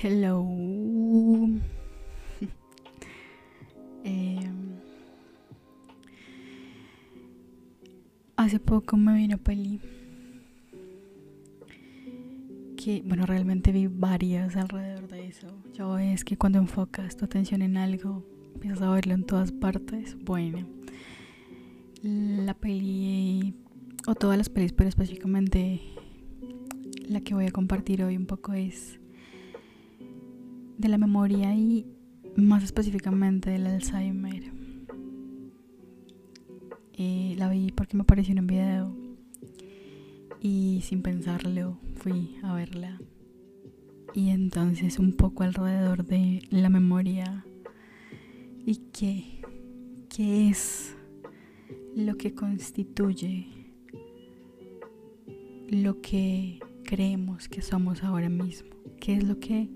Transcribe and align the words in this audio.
Hello. 0.00 0.46
Em, 4.04 4.76
hace 8.36 8.60
poco 8.60 8.96
me 8.96 9.14
vi 9.14 9.24
una 9.24 9.38
peli 9.38 9.80
que, 12.76 13.02
bueno, 13.04 13.26
realmente 13.26 13.72
vi 13.72 13.88
varias 13.88 14.54
alrededor 14.56 15.08
de 15.08 15.26
eso. 15.26 15.48
Yo 15.74 15.98
es 15.98 16.24
que 16.24 16.36
cuando 16.36 16.58
enfocas 16.58 17.16
tu 17.16 17.24
atención 17.24 17.60
en 17.60 17.76
algo, 17.76 18.24
empiezas 18.54 18.82
a 18.82 18.90
verlo 18.90 19.14
en 19.14 19.24
todas 19.24 19.50
partes. 19.50 20.16
Bueno, 20.24 20.64
la 22.02 22.54
peli, 22.54 23.52
o 24.06 24.14
todas 24.14 24.38
las 24.38 24.48
pelis, 24.48 24.72
pero 24.72 24.88
específicamente 24.88 25.80
la 27.08 27.20
que 27.20 27.34
voy 27.34 27.46
a 27.46 27.50
compartir 27.50 28.04
hoy 28.04 28.16
un 28.16 28.26
poco 28.26 28.52
es 28.52 29.00
de 30.78 30.88
la 30.88 30.96
memoria 30.96 31.54
y 31.54 31.86
más 32.36 32.62
específicamente 32.62 33.50
del 33.50 33.66
Alzheimer. 33.66 34.52
Eh, 36.94 37.34
la 37.36 37.48
vi 37.48 37.72
porque 37.72 37.96
me 37.96 38.02
apareció 38.02 38.32
en 38.32 38.40
un 38.40 38.46
video 38.46 38.96
y 40.40 40.80
sin 40.84 41.02
pensarlo 41.02 41.78
fui 41.96 42.36
a 42.42 42.54
verla. 42.54 43.00
Y 44.14 44.30
entonces 44.30 44.98
un 44.98 45.12
poco 45.12 45.42
alrededor 45.42 46.06
de 46.06 46.42
la 46.50 46.70
memoria 46.70 47.44
y 48.64 48.76
qué, 48.92 49.42
qué 50.08 50.48
es 50.48 50.96
lo 51.94 52.16
que 52.16 52.34
constituye 52.34 53.46
lo 55.68 56.00
que 56.00 56.60
creemos 56.84 57.48
que 57.48 57.60
somos 57.60 58.02
ahora 58.02 58.28
mismo, 58.28 58.70
qué 59.00 59.14
es 59.14 59.24
lo 59.24 59.38
que 59.38 59.68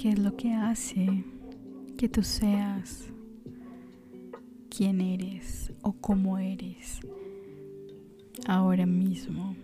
¿Qué 0.00 0.08
es 0.08 0.18
lo 0.18 0.34
que 0.34 0.54
hace 0.54 1.24
que 1.98 2.08
tú 2.08 2.22
seas 2.22 3.12
quien 4.70 5.02
eres 5.02 5.74
o 5.82 5.92
cómo 5.92 6.38
eres 6.38 7.00
ahora 8.46 8.86
mismo? 8.86 9.54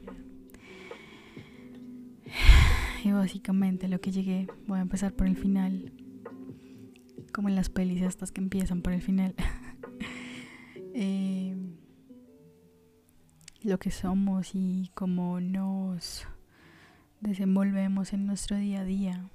Y 3.02 3.12
básicamente 3.12 3.88
lo 3.88 3.98
que 4.02 4.12
llegué, 4.12 4.46
voy 4.66 4.78
a 4.78 4.82
empezar 4.82 5.14
por 5.14 5.26
el 5.26 5.38
final, 5.38 5.90
como 7.32 7.48
en 7.48 7.56
las 7.56 7.70
pelis 7.70 8.02
estas 8.02 8.30
que 8.30 8.42
empiezan 8.42 8.82
por 8.82 8.92
el 8.92 9.00
final. 9.00 9.34
eh, 10.92 11.56
lo 13.62 13.78
que 13.78 13.90
somos 13.90 14.50
y 14.52 14.90
cómo 14.92 15.40
nos 15.40 16.26
desenvolvemos 17.22 18.12
en 18.12 18.26
nuestro 18.26 18.58
día 18.58 18.80
a 18.80 18.84
día 18.84 19.30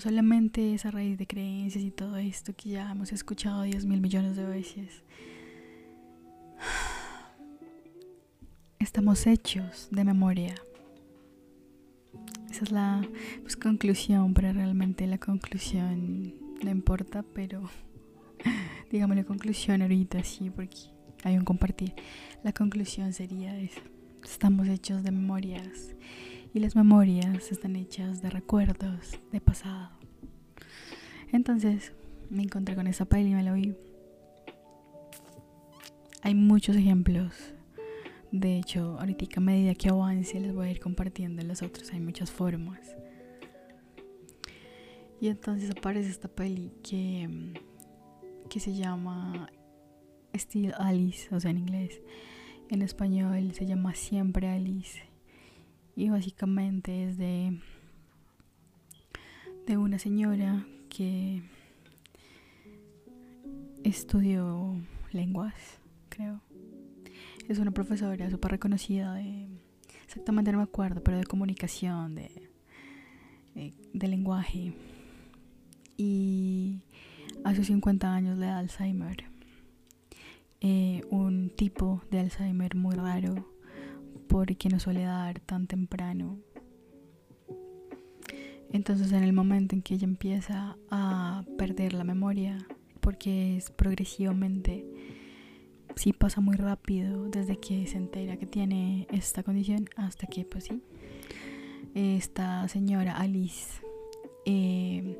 solamente 0.00 0.74
esa 0.74 0.90
raíz 0.90 1.18
de 1.18 1.26
creencias 1.26 1.84
y 1.84 1.90
todo 1.90 2.16
esto 2.16 2.54
que 2.54 2.70
ya 2.70 2.90
hemos 2.90 3.12
escuchado 3.12 3.62
10 3.62 3.86
mil 3.86 4.00
millones 4.00 4.36
de 4.36 4.44
veces. 4.44 5.02
Estamos 8.78 9.26
hechos 9.26 9.88
de 9.90 10.04
memoria. 10.04 10.54
Esa 12.50 12.64
es 12.64 12.70
la 12.70 13.06
pues, 13.42 13.56
conclusión, 13.56 14.34
pero 14.34 14.52
realmente 14.52 15.06
la 15.06 15.18
conclusión 15.18 16.34
no 16.62 16.70
importa, 16.70 17.22
pero 17.22 17.68
digamos 18.90 19.16
la 19.16 19.24
conclusión 19.24 19.82
ahorita 19.82 20.22
sí, 20.24 20.50
porque 20.50 20.76
hay 21.24 21.36
un 21.36 21.44
compartir. 21.44 21.94
La 22.42 22.52
conclusión 22.52 23.12
sería 23.12 23.58
eso. 23.58 23.80
Estamos 24.24 24.68
hechos 24.68 25.02
de 25.02 25.10
memorias 25.10 25.94
y 26.56 26.58
las 26.58 26.74
memorias 26.74 27.52
están 27.52 27.76
hechas 27.76 28.22
de 28.22 28.30
recuerdos 28.30 29.20
de 29.30 29.42
pasado. 29.42 29.90
Entonces 31.30 31.92
me 32.30 32.44
encontré 32.44 32.74
con 32.74 32.86
esa 32.86 33.04
peli 33.04 33.32
y 33.32 33.34
me 33.34 33.42
la 33.42 33.52
vi. 33.52 33.74
Hay 36.22 36.34
muchos 36.34 36.74
ejemplos. 36.74 37.34
De 38.32 38.56
hecho, 38.56 38.96
ahorita 38.98 39.26
a 39.36 39.40
medida 39.40 39.74
que 39.74 39.90
avance 39.90 40.40
les 40.40 40.54
voy 40.54 40.68
a 40.68 40.70
ir 40.70 40.80
compartiendo 40.80 41.42
los 41.42 41.60
otros. 41.60 41.92
Hay 41.92 42.00
muchas 42.00 42.30
formas. 42.30 42.96
Y 45.20 45.28
entonces 45.28 45.70
aparece 45.70 46.08
esta 46.08 46.28
peli 46.28 46.72
que, 46.82 47.52
que 48.48 48.60
se 48.60 48.74
llama 48.74 49.50
Still 50.34 50.72
Alice, 50.78 51.34
o 51.34 51.38
sea, 51.38 51.50
en 51.50 51.58
inglés. 51.58 52.00
En 52.70 52.80
español 52.80 53.52
se 53.52 53.66
llama 53.66 53.94
Siempre 53.94 54.48
Alice 54.48 55.15
y 55.96 56.10
básicamente 56.10 57.04
es 57.04 57.16
de, 57.16 57.58
de 59.66 59.76
una 59.78 59.98
señora 59.98 60.66
que 60.90 61.42
estudió 63.82 64.76
lenguas, 65.12 65.54
creo. 66.10 66.42
Es 67.48 67.58
una 67.58 67.70
profesora 67.70 68.30
súper 68.30 68.50
reconocida 68.50 69.14
de, 69.14 69.48
exactamente 70.04 70.52
no 70.52 70.58
me 70.58 70.64
acuerdo, 70.64 71.02
pero 71.02 71.16
de 71.16 71.24
comunicación, 71.24 72.14
de, 72.14 72.30
de, 73.54 74.08
lenguaje. 74.08 74.74
Y 75.96 76.82
hace 77.42 77.64
50 77.64 78.12
años 78.12 78.36
le 78.36 78.46
da 78.46 78.58
Alzheimer. 78.58 79.24
Eh, 80.60 81.02
un 81.10 81.50
tipo 81.50 82.02
de 82.10 82.18
Alzheimer 82.18 82.74
muy 82.74 82.94
raro 82.96 83.55
porque 84.28 84.68
no 84.68 84.78
suele 84.80 85.02
dar 85.02 85.40
tan 85.40 85.66
temprano. 85.66 86.38
Entonces 88.72 89.12
en 89.12 89.22
el 89.22 89.32
momento 89.32 89.74
en 89.74 89.82
que 89.82 89.94
ella 89.94 90.04
empieza 90.04 90.76
a 90.90 91.44
perder 91.56 91.94
la 91.94 92.04
memoria, 92.04 92.58
porque 93.00 93.56
es 93.56 93.70
progresivamente, 93.70 94.84
sí 95.94 96.12
pasa 96.12 96.40
muy 96.40 96.56
rápido 96.56 97.28
desde 97.28 97.58
que 97.58 97.86
se 97.86 97.96
entera 97.96 98.36
que 98.36 98.46
tiene 98.46 99.06
esta 99.10 99.42
condición 99.42 99.88
hasta 99.96 100.26
que 100.26 100.44
pues 100.44 100.64
sí, 100.64 100.82
esta 101.94 102.68
señora 102.68 103.16
Alice 103.16 103.80
eh, 104.44 105.16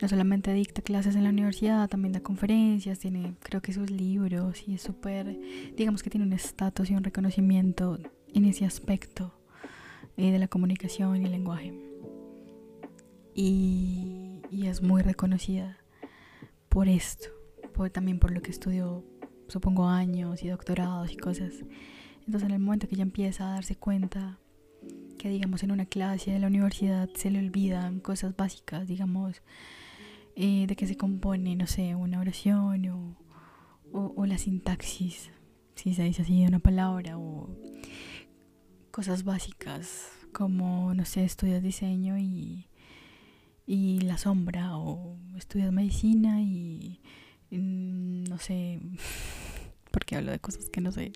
no 0.00 0.08
solamente 0.08 0.52
dicta 0.52 0.82
clases 0.82 1.16
en 1.16 1.24
la 1.24 1.30
universidad, 1.30 1.88
también 1.88 2.12
da 2.12 2.20
conferencias, 2.20 2.98
tiene 2.98 3.34
creo 3.40 3.60
que 3.60 3.72
sus 3.72 3.90
libros 3.90 4.66
y 4.66 4.74
es 4.74 4.82
súper, 4.82 5.38
digamos 5.76 6.02
que 6.02 6.10
tiene 6.10 6.26
un 6.26 6.32
estatus 6.32 6.90
y 6.90 6.94
un 6.94 7.04
reconocimiento 7.04 7.98
en 8.34 8.44
ese 8.44 8.64
aspecto 8.64 9.34
eh, 10.16 10.32
de 10.32 10.38
la 10.38 10.48
comunicación 10.48 11.22
y 11.22 11.24
el 11.24 11.30
lenguaje. 11.32 11.72
Y, 13.34 14.40
es 14.50 14.82
muy 14.82 15.02
reconocida 15.02 15.78
por 16.68 16.88
esto, 16.88 17.28
por, 17.72 17.88
también 17.90 18.18
por 18.18 18.32
lo 18.32 18.42
que 18.42 18.50
estudió, 18.50 19.04
supongo, 19.46 19.88
años 19.88 20.42
y 20.42 20.48
doctorados 20.48 21.12
y 21.12 21.16
cosas. 21.16 21.52
Entonces 22.26 22.48
en 22.48 22.54
el 22.54 22.58
momento 22.58 22.88
que 22.88 22.96
ella 22.96 23.04
empieza 23.04 23.48
a 23.48 23.54
darse 23.54 23.76
cuenta 23.76 24.38
que 25.16 25.28
digamos 25.28 25.62
en 25.62 25.70
una 25.70 25.86
clase 25.86 26.32
de 26.32 26.38
la 26.38 26.48
universidad 26.48 27.08
se 27.14 27.30
le 27.30 27.38
olvidan 27.38 28.00
cosas 28.00 28.36
básicas, 28.36 28.86
digamos, 28.88 29.42
eh, 30.36 30.66
de 30.66 30.76
que 30.76 30.86
se 30.86 30.96
compone, 30.96 31.56
no 31.56 31.66
sé, 31.66 31.94
una 31.94 32.20
oración 32.20 32.86
o, 32.88 33.16
o, 33.92 34.12
o 34.16 34.26
la 34.26 34.38
sintaxis, 34.38 35.30
si 35.78 35.94
se 35.94 36.02
dice 36.02 36.22
así 36.22 36.44
una 36.44 36.58
palabra, 36.58 37.18
o 37.18 37.48
cosas 38.90 39.22
básicas 39.22 40.10
como, 40.32 40.92
no 40.92 41.04
sé, 41.04 41.24
estudias 41.24 41.62
diseño 41.62 42.18
y, 42.18 42.66
y 43.64 44.00
la 44.00 44.18
sombra 44.18 44.76
o 44.76 45.16
estudias 45.36 45.72
medicina 45.72 46.42
y, 46.42 47.00
mm, 47.52 48.24
no 48.24 48.38
sé, 48.38 48.80
porque 49.92 50.16
hablo 50.16 50.32
de 50.32 50.40
cosas 50.40 50.68
que 50.68 50.80
no 50.80 50.90
sé. 50.90 51.12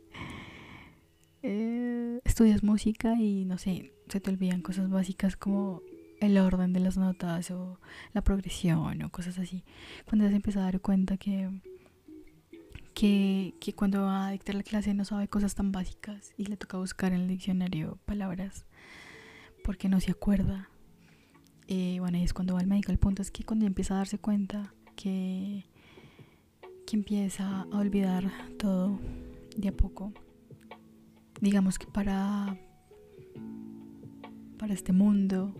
Eh, 1.42 2.20
estudias 2.24 2.62
música 2.62 3.14
y 3.18 3.44
no 3.44 3.58
sé, 3.58 3.92
se 4.08 4.20
te 4.20 4.30
olvidan 4.30 4.62
cosas 4.62 4.88
básicas 4.88 5.36
como 5.36 5.82
el 6.20 6.38
orden 6.38 6.72
de 6.72 6.78
las 6.78 6.96
notas 6.96 7.50
o 7.50 7.80
la 8.12 8.22
progresión 8.22 9.02
o 9.02 9.10
cosas 9.10 9.40
así. 9.40 9.64
Cuando 10.08 10.28
se 10.28 10.36
empieza 10.36 10.60
a 10.60 10.64
dar 10.64 10.80
cuenta 10.80 11.16
que 11.16 11.50
que, 12.94 13.54
cuando 13.76 14.02
va 14.02 14.28
a 14.28 14.30
dictar 14.30 14.54
la 14.54 14.62
clase 14.62 14.94
no 14.94 15.04
sabe 15.04 15.28
cosas 15.28 15.54
tan 15.54 15.72
básicas 15.72 16.32
y 16.36 16.46
le 16.46 16.56
toca 16.56 16.78
buscar 16.78 17.12
en 17.12 17.22
el 17.22 17.28
diccionario 17.28 17.98
palabras 18.04 18.64
porque 19.64 19.88
no 19.88 20.00
se 20.00 20.10
acuerda. 20.10 20.68
Eh, 21.68 21.98
bueno, 22.00 22.18
y 22.18 22.22
es 22.22 22.34
cuando 22.34 22.54
va 22.54 22.60
al 22.60 22.66
médico. 22.66 22.92
El 22.92 22.98
punto 22.98 23.22
es 23.22 23.30
que 23.30 23.44
cuando 23.44 23.66
empieza 23.66 23.94
a 23.94 23.98
darse 23.98 24.18
cuenta 24.18 24.74
que, 24.96 25.64
que 26.86 26.96
empieza 26.96 27.62
a 27.62 27.78
olvidar 27.78 28.30
todo 28.58 28.98
de 29.56 29.68
a 29.68 29.72
poco, 29.72 30.12
digamos 31.40 31.78
que 31.78 31.86
para, 31.86 32.58
para 34.58 34.74
este 34.74 34.92
mundo 34.92 35.54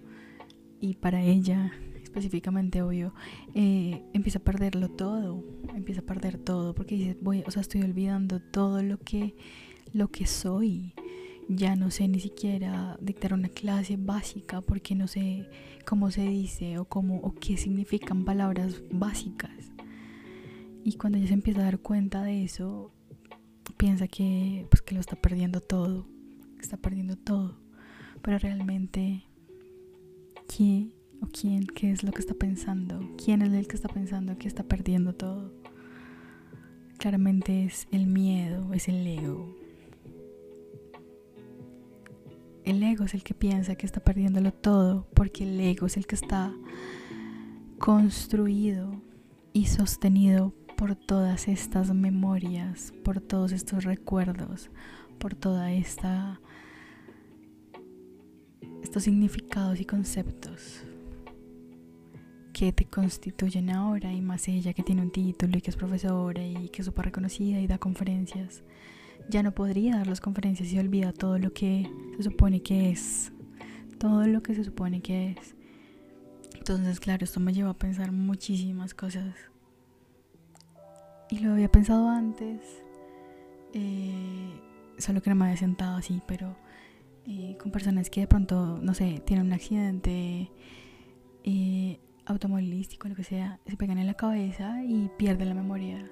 y 0.81 0.95
para 0.95 1.23
ella 1.23 1.73
específicamente, 2.13 2.83
obvio, 2.83 3.15
eh, 3.55 4.03
empieza 4.13 4.39
a 4.39 4.43
perderlo 4.43 4.91
todo, 4.91 5.43
empieza 5.75 6.03
a 6.03 6.05
perder 6.05 6.37
todo, 6.37 6.75
porque 6.75 6.95
dice, 6.95 7.17
voy, 7.23 7.43
o 7.47 7.51
sea, 7.51 7.63
estoy 7.63 7.81
olvidando 7.81 8.39
todo 8.39 8.83
lo 8.83 8.99
que, 8.99 9.35
lo 9.95 10.09
que 10.09 10.27
soy. 10.27 10.93
ya 11.49 11.75
no 11.75 11.91
sé 11.91 12.09
ni 12.09 12.21
siquiera 12.21 12.99
dictar 13.01 13.35
una 13.35 13.49
clase 13.49 13.97
básica 13.99 14.61
porque 14.61 14.95
no 14.95 15.07
sé 15.09 15.49
cómo 15.87 16.11
se 16.11 16.23
dice 16.23 16.79
o 16.79 16.85
cómo 16.85 17.17
o 17.17 17.35
qué 17.35 17.57
significan 17.57 18.25
palabras 18.25 18.83
básicas. 18.91 19.73
Y 20.85 20.95
cuando 20.95 21.19
ella 21.19 21.29
se 21.29 21.35
empieza 21.35 21.61
a 21.61 21.65
dar 21.65 21.79
cuenta 21.79 22.23
de 22.23 22.45
eso, 22.45 22.93
piensa 23.79 24.07
que 24.07 24.67
pues 24.71 24.83
que 24.83 24.95
lo 24.95 25.01
está 25.01 25.17
perdiendo 25.17 25.61
todo, 25.61 26.07
está 26.61 26.77
perdiendo 26.77 27.17
todo, 27.17 27.57
pero 28.21 28.39
realmente 28.39 29.25
¿qué 30.47 30.93
o 31.23 31.29
quién 31.29 31.67
qué 31.67 31.93
es 31.93 32.03
lo 32.03 32.13
que 32.13 32.21
está 32.21 32.35
pensando? 32.35 33.01
¿Quién 33.23 33.43
es 33.43 33.53
el 33.53 33.69
que 33.69 33.77
está 33.77 33.89
pensando 33.89 34.37
que 34.37 34.49
está 34.49 34.65
perdiendo 34.65 35.15
todo? 35.15 35.53
Claramente 36.99 37.65
es 37.65 37.87
el 37.91 38.07
miedo, 38.07 38.73
es 38.75 38.89
el 38.89 39.07
ego. 39.07 39.57
El 42.65 42.83
ego 42.83 43.05
es 43.05 43.15
el 43.15 43.23
que 43.23 43.35
piensa 43.35 43.75
que 43.75 43.87
está 43.87 44.01
perdiéndolo 44.01 44.53
todo, 44.53 45.07
porque 45.15 45.45
el 45.45 45.59
ego 45.61 45.87
es 45.87 45.97
el 45.97 46.07
que 46.07 46.15
está 46.15 46.53
construido 47.79 49.01
y 49.53 49.67
sostenido 49.67 50.53
por 50.77 50.95
todas 50.95 51.49
estas 51.49 51.93
memorias, 51.93 52.93
por 53.05 53.21
todos 53.21 53.53
estos 53.53 53.85
recuerdos, 53.85 54.71
por 55.19 55.35
toda 55.35 55.73
esta 55.73 56.41
estos 58.83 59.05
significados 59.05 59.81
y 59.81 59.85
conceptos 59.85 60.85
que 62.63 62.73
te 62.73 62.85
constituyen 62.85 63.71
ahora 63.71 64.13
y 64.13 64.21
más 64.21 64.47
ella 64.47 64.73
que 64.73 64.85
tiene 64.85 65.03
un 65.03 65.11
título 65.11 65.59
y 65.59 65.61
que 65.61 65.71
es 65.71 65.77
profesora 65.77 66.47
y 66.47 66.69
que 66.69 66.83
es 66.83 66.87
súper 66.87 67.07
reconocida 67.07 67.59
y 67.59 67.67
da 67.67 67.79
conferencias. 67.79 68.63
Ya 69.29 69.43
no 69.43 69.51
podría 69.51 69.97
dar 69.97 70.07
las 70.07 70.21
conferencias 70.21 70.73
y 70.73 70.79
olvida 70.79 71.13
todo 71.13 71.41
lo 71.41 71.53
que 71.53 71.91
se 72.17 72.23
supone 72.23 72.63
que 72.63 72.91
es. 72.91 73.33
Todo 73.99 74.29
lo 74.29 74.45
que 74.45 74.55
se 74.55 74.63
supone 74.63 75.01
que 75.01 75.33
es. 75.33 75.57
Entonces 76.55 77.01
claro 77.01 77.25
esto 77.25 77.41
me 77.41 77.53
lleva 77.53 77.71
a 77.71 77.75
pensar 77.77 78.13
muchísimas 78.13 78.95
cosas. 78.95 79.35
Y 81.31 81.41
lo 81.41 81.55
había 81.55 81.69
pensado 81.69 82.11
antes, 82.11 82.61
eh, 83.75 84.53
solo 84.99 85.21
que 85.21 85.31
no 85.31 85.35
me 85.35 85.47
había 85.47 85.57
sentado 85.57 85.97
así, 85.97 86.23
pero 86.29 86.55
eh, 87.27 87.57
con 87.61 87.73
personas 87.73 88.09
que 88.09 88.21
de 88.21 88.29
pronto, 88.29 88.79
no 88.81 88.95
sé, 88.95 89.21
tienen 89.27 89.47
un 89.47 89.53
accidente 89.53 90.53
eh, 91.43 91.99
automovilístico, 92.33 93.09
lo 93.09 93.15
que 93.15 93.25
sea, 93.25 93.61
se 93.67 93.77
pegan 93.77 93.99
en 93.99 94.07
la 94.07 94.15
cabeza 94.15 94.83
y 94.85 95.11
pierden 95.19 95.49
la 95.49 95.55
memoria. 95.55 96.11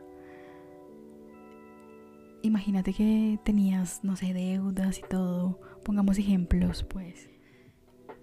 Imagínate 2.43 2.95
que 2.95 3.39
tenías, 3.45 4.03
no 4.03 4.17
sé, 4.17 4.33
deudas 4.33 4.99
y 4.99 5.03
todo. 5.09 5.61
Pongamos 5.85 6.19
ejemplos, 6.19 6.85
pues. 6.85 7.29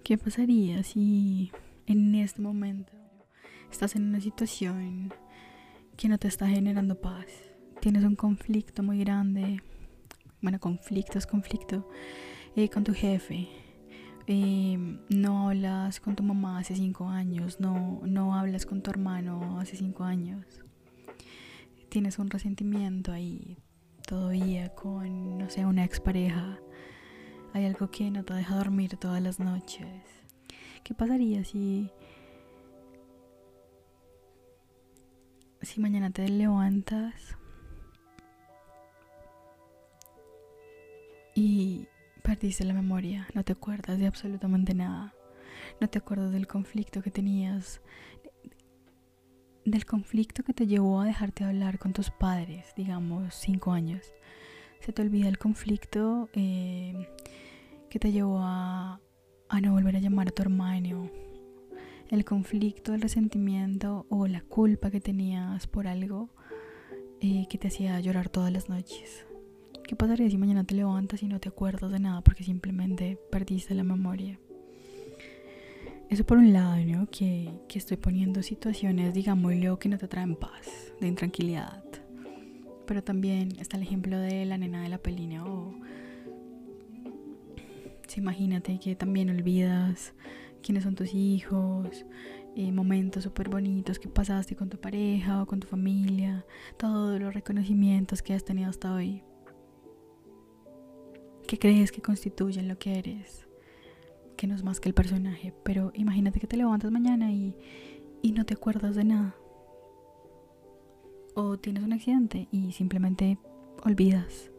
¿Qué 0.02 0.18
pasaría 0.18 0.82
si 0.82 1.52
en 1.86 2.14
este 2.14 2.42
momento 2.42 2.92
estás 3.70 3.96
en 3.96 4.04
una 4.04 4.20
situación 4.20 5.12
que 5.96 6.08
no 6.08 6.18
te 6.18 6.28
está 6.28 6.46
generando 6.46 7.00
paz. 7.00 7.26
Tienes 7.80 8.04
un 8.04 8.14
conflicto 8.14 8.82
muy 8.82 9.00
grande. 9.00 9.62
Bueno, 10.40 10.60
conflicto 10.60 11.18
es 11.18 11.26
conflicto. 11.26 11.88
Eh, 12.56 12.68
con 12.68 12.84
tu 12.84 12.94
jefe. 12.94 13.48
Eh, 14.30 14.76
no 15.08 15.48
hablas 15.48 16.00
con 16.00 16.14
tu 16.14 16.22
mamá 16.22 16.58
hace 16.58 16.76
cinco 16.76 17.08
años. 17.08 17.60
No, 17.60 18.02
no 18.04 18.34
hablas 18.34 18.66
con 18.66 18.82
tu 18.82 18.90
hermano 18.90 19.58
hace 19.58 19.76
cinco 19.76 20.04
años. 20.04 20.44
Tienes 21.88 22.18
un 22.18 22.28
resentimiento 22.28 23.10
ahí 23.10 23.56
todavía 24.06 24.74
con, 24.74 25.38
no 25.38 25.48
sé, 25.48 25.64
una 25.64 25.82
expareja. 25.82 26.58
Hay 27.54 27.64
algo 27.64 27.90
que 27.90 28.10
no 28.10 28.22
te 28.22 28.34
deja 28.34 28.56
dormir 28.56 28.98
todas 28.98 29.22
las 29.22 29.40
noches. 29.40 30.04
¿Qué 30.84 30.92
pasaría 30.92 31.42
si 31.44 31.90
si 35.62 35.80
mañana 35.80 36.10
te 36.10 36.28
levantas 36.28 37.36
y 41.34 41.88
perdiste 42.28 42.62
la 42.62 42.74
memoria, 42.74 43.26
no 43.32 43.42
te 43.42 43.54
acuerdas 43.54 43.98
de 43.98 44.06
absolutamente 44.06 44.74
nada, 44.74 45.14
no 45.80 45.88
te 45.88 45.96
acuerdas 45.96 46.30
del 46.30 46.46
conflicto 46.46 47.00
que 47.00 47.10
tenías, 47.10 47.80
del 49.64 49.86
conflicto 49.86 50.42
que 50.42 50.52
te 50.52 50.66
llevó 50.66 51.00
a 51.00 51.06
dejarte 51.06 51.44
hablar 51.44 51.78
con 51.78 51.94
tus 51.94 52.10
padres, 52.10 52.74
digamos, 52.76 53.34
cinco 53.34 53.72
años. 53.72 54.12
Se 54.80 54.92
te 54.92 55.00
olvida 55.00 55.26
el 55.26 55.38
conflicto 55.38 56.28
eh, 56.34 57.08
que 57.88 57.98
te 57.98 58.12
llevó 58.12 58.40
a, 58.42 59.00
no 59.62 59.72
volver 59.72 59.96
a 59.96 60.00
llamar 60.00 60.28
a 60.28 60.32
tu 60.32 60.42
hermano 60.42 61.10
el 62.10 62.26
conflicto, 62.26 62.92
el 62.92 63.00
resentimiento 63.00 64.04
o 64.10 64.26
la 64.26 64.42
culpa 64.42 64.90
que 64.90 65.00
tenías 65.00 65.66
por 65.66 65.86
algo 65.86 66.28
eh, 67.22 67.46
que 67.48 67.56
te 67.56 67.68
hacía 67.68 67.98
llorar 68.00 68.28
todas 68.28 68.52
las 68.52 68.68
noches. 68.68 69.27
¿Qué 69.88 69.96
pasaría 69.96 70.28
si 70.28 70.36
mañana 70.36 70.64
te 70.64 70.74
levantas 70.74 71.22
y 71.22 71.28
no 71.28 71.40
te 71.40 71.48
acuerdas 71.48 71.90
de 71.90 71.98
nada 71.98 72.20
porque 72.20 72.44
simplemente 72.44 73.18
perdiste 73.30 73.74
la 73.74 73.84
memoria? 73.84 74.38
Eso 76.10 76.26
por 76.26 76.36
un 76.36 76.52
lado, 76.52 76.76
¿no? 76.84 77.08
Que, 77.10 77.50
que 77.68 77.78
estoy 77.78 77.96
poniendo 77.96 78.42
situaciones, 78.42 79.14
digámoslo, 79.14 79.78
que 79.78 79.88
no 79.88 79.96
te 79.96 80.06
traen 80.06 80.36
paz, 80.36 80.92
de 81.00 81.08
intranquilidad. 81.08 81.82
Pero 82.84 83.02
también 83.02 83.58
está 83.58 83.78
el 83.78 83.82
ejemplo 83.82 84.18
de 84.18 84.44
la 84.44 84.58
nena 84.58 84.82
de 84.82 84.90
la 84.90 84.98
pelina 84.98 85.46
o... 85.46 85.74
imagínate 88.14 88.78
que 88.80 88.94
también 88.94 89.30
olvidas 89.30 90.12
quiénes 90.62 90.84
son 90.84 90.96
tus 90.96 91.14
hijos, 91.14 92.04
eh, 92.56 92.72
momentos 92.72 93.24
súper 93.24 93.48
bonitos 93.48 93.98
que 93.98 94.08
pasaste 94.10 94.54
con 94.54 94.68
tu 94.68 94.78
pareja 94.78 95.42
o 95.42 95.46
con 95.46 95.60
tu 95.60 95.66
familia, 95.66 96.44
todos 96.76 97.18
los 97.18 97.32
reconocimientos 97.32 98.20
que 98.20 98.34
has 98.34 98.44
tenido 98.44 98.68
hasta 98.68 98.92
hoy. 98.92 99.22
¿Qué 101.48 101.58
crees 101.58 101.90
que 101.90 102.00
constituyen 102.00 102.68
lo 102.68 102.78
que 102.78 102.96
eres? 102.96 103.48
Que 104.36 104.46
no 104.46 104.54
es 104.54 104.62
más 104.62 104.78
que 104.78 104.88
el 104.88 104.94
personaje, 104.94 105.52
pero 105.64 105.90
imagínate 105.94 106.38
que 106.38 106.46
te 106.46 106.56
levantas 106.56 106.92
mañana 106.92 107.32
y, 107.32 107.56
y 108.22 108.30
no 108.30 108.46
te 108.46 108.54
acuerdas 108.54 108.94
de 108.94 109.04
nada. 109.04 109.34
O 111.34 111.58
tienes 111.58 111.82
un 111.82 111.92
accidente 111.92 112.46
y 112.52 112.70
simplemente 112.70 113.38
olvidas. 113.82 114.52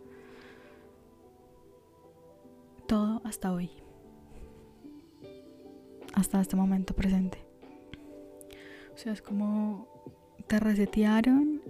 Todo 2.87 3.21
hasta 3.23 3.53
hoy 3.53 3.69
hasta 6.19 6.41
este 6.41 6.55
momento 6.55 6.93
presente. 6.93 7.39
O 8.93 8.97
sea, 8.97 9.13
es 9.13 9.21
como 9.21 9.87
te 10.47 10.59
resetearon 10.59 11.61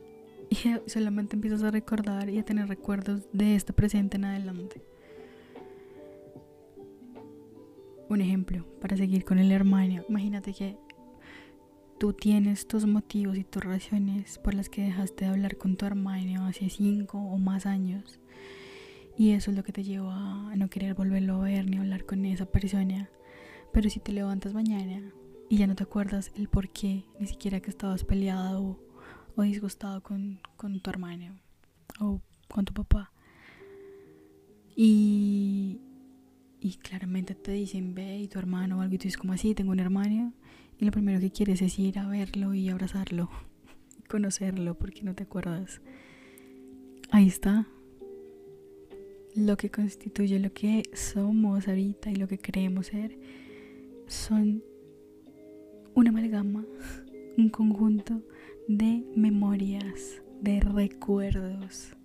y 0.50 0.56
solamente 0.88 1.36
empiezas 1.36 1.64
a 1.64 1.72
recordar 1.72 2.30
y 2.30 2.40
a 2.40 2.46
tener 2.46 2.68
recuerdos 2.68 3.28
de 3.32 3.56
este 3.56 3.74
presente 3.74 4.18
en 4.18 4.26
adelante. 4.26 4.82
Un 8.10 8.22
ejemplo, 8.22 8.66
para 8.82 8.98
seguir 8.98 9.24
con 9.24 9.38
el 9.38 9.52
hermano, 9.52 10.04
imagínate 10.10 10.52
que 10.54 10.78
tú 12.00 12.14
tienes 12.14 12.68
tus 12.68 12.88
motivos 12.88 13.38
y 13.38 13.44
tus 13.44 13.64
razones 13.64 14.40
por 14.40 14.56
las 14.56 14.68
que 14.68 14.82
dejaste 14.82 15.26
de 15.26 15.32
hablar 15.32 15.58
con 15.58 15.76
tu 15.76 15.86
hermano 15.86 16.46
hace 16.48 16.72
cinco 16.72 17.20
o 17.20 17.38
más 17.38 17.68
años. 17.68 18.20
Y 19.16 19.32
eso 19.32 19.52
es 19.52 19.58
lo 19.58 19.64
que 19.64 19.74
te 19.74 19.84
llevó 19.84 20.10
a 20.10 20.56
no 20.56 20.70
querer 20.70 20.96
volverlo 20.96 21.36
a 21.36 21.44
ver 21.44 21.70
ni 21.70 21.78
hablar 21.78 22.06
con 22.06 22.26
esa 22.26 22.46
persona. 22.46 23.10
Pero 23.72 23.92
si 23.92 24.00
te 24.00 24.12
levantas 24.12 24.56
mañana 24.56 25.04
y 25.48 25.58
ya 25.58 25.68
no 25.68 25.76
te 25.76 25.84
acuerdas 25.84 26.32
el 26.36 26.48
por 26.48 26.70
qué, 26.70 27.04
ni 27.20 27.28
siquiera 27.28 27.60
que 27.60 27.70
estabas 27.70 28.04
peleado 28.04 28.80
o, 29.36 29.42
disgustado 29.44 30.02
con, 30.02 30.40
tu 30.58 30.90
hermano 30.90 31.38
o 32.00 32.22
con 32.48 32.66
tu 32.66 32.74
papá. 32.74 33.12
Y, 34.76 35.80
y 36.62 36.74
claramente 36.76 37.36
te 37.36 37.52
dicen, 37.52 37.96
ve 37.96 38.20
y 38.20 38.28
tu 38.28 38.40
hermano 38.40 38.78
o 38.78 38.82
algo, 38.82 38.96
y 38.96 38.98
tú 38.98 39.04
dices 39.04 39.18
como 39.18 39.34
así, 39.34 39.56
tengo 39.56 39.72
un 39.72 39.80
hermano. 39.80 40.34
Y 40.78 40.86
lo 40.86 40.92
primero 40.92 41.20
que 41.20 41.32
quieres 41.32 41.62
es 41.62 41.78
ir 41.80 42.00
a 42.00 42.08
verlo 42.08 42.54
y 42.54 42.70
abrazarlo, 42.70 43.30
y 43.98 44.04
conocerlo 44.08 44.76
porque 44.76 45.04
no 45.04 45.16
te 45.16 45.24
acuerdas. 45.24 45.82
Ahí 47.12 47.28
está. 47.28 47.68
Lo 49.36 49.58
que 49.58 49.70
constituye 49.70 50.40
lo 50.40 50.54
que 50.54 50.84
somos 50.94 51.68
ahorita 51.68 52.12
y 52.12 52.16
lo 52.16 52.28
que 52.28 52.40
creemos 52.40 52.88
ser 52.88 53.18
son 54.08 54.64
una 55.94 56.10
amalgama, 56.10 56.66
un 57.38 57.50
conjunto 57.50 58.22
de 58.68 59.04
memorias, 59.16 60.22
de 60.42 60.60
recuerdos. 60.60 61.99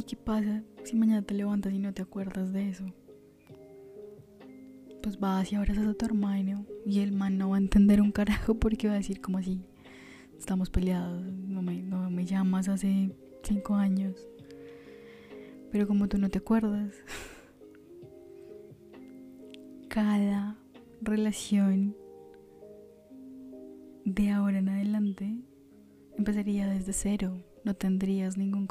¿Y 0.00 0.02
qué 0.02 0.16
pasa 0.16 0.62
si 0.82 0.96
mañana 0.96 1.20
te 1.20 1.34
levantas 1.34 1.74
y 1.74 1.78
no 1.78 1.92
te 1.92 2.00
acuerdas 2.00 2.54
de 2.54 2.70
eso? 2.70 2.86
Pues 5.02 5.20
vas 5.20 5.52
y 5.52 5.56
abrazas 5.56 5.86
a 5.86 5.92
tu 5.92 6.06
hermano 6.06 6.64
y 6.86 7.00
el 7.00 7.12
man 7.12 7.36
no 7.36 7.50
va 7.50 7.56
a 7.56 7.60
entender 7.60 8.00
un 8.00 8.10
carajo 8.10 8.54
porque 8.54 8.88
va 8.88 8.94
a 8.94 8.96
decir 8.96 9.20
como 9.20 9.36
así, 9.36 9.60
estamos 10.38 10.70
peleados, 10.70 11.22
no 11.22 11.60
me, 11.60 11.82
no 11.82 12.08
me 12.08 12.24
llamas 12.24 12.68
hace 12.68 13.14
cinco 13.42 13.74
años 13.74 14.26
Pero 15.70 15.86
como 15.86 16.08
tú 16.08 16.16
no 16.16 16.30
te 16.30 16.38
acuerdas, 16.38 16.94
cada 19.88 20.56
relación 21.02 21.94
de 24.06 24.30
ahora 24.30 24.60
en 24.60 24.70
adelante 24.70 25.36
empezaría 26.16 26.68
desde 26.68 26.94
cero. 26.94 27.49
No 27.64 27.74
tendrías 27.74 28.38
ningún 28.38 28.66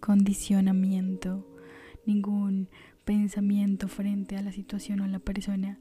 condicionamiento, 0.00 1.46
ningún 2.04 2.68
pensamiento 3.04 3.88
frente 3.88 4.36
a 4.36 4.42
la 4.42 4.52
situación 4.52 5.00
o 5.00 5.04
a 5.04 5.08
la 5.08 5.20
persona 5.20 5.78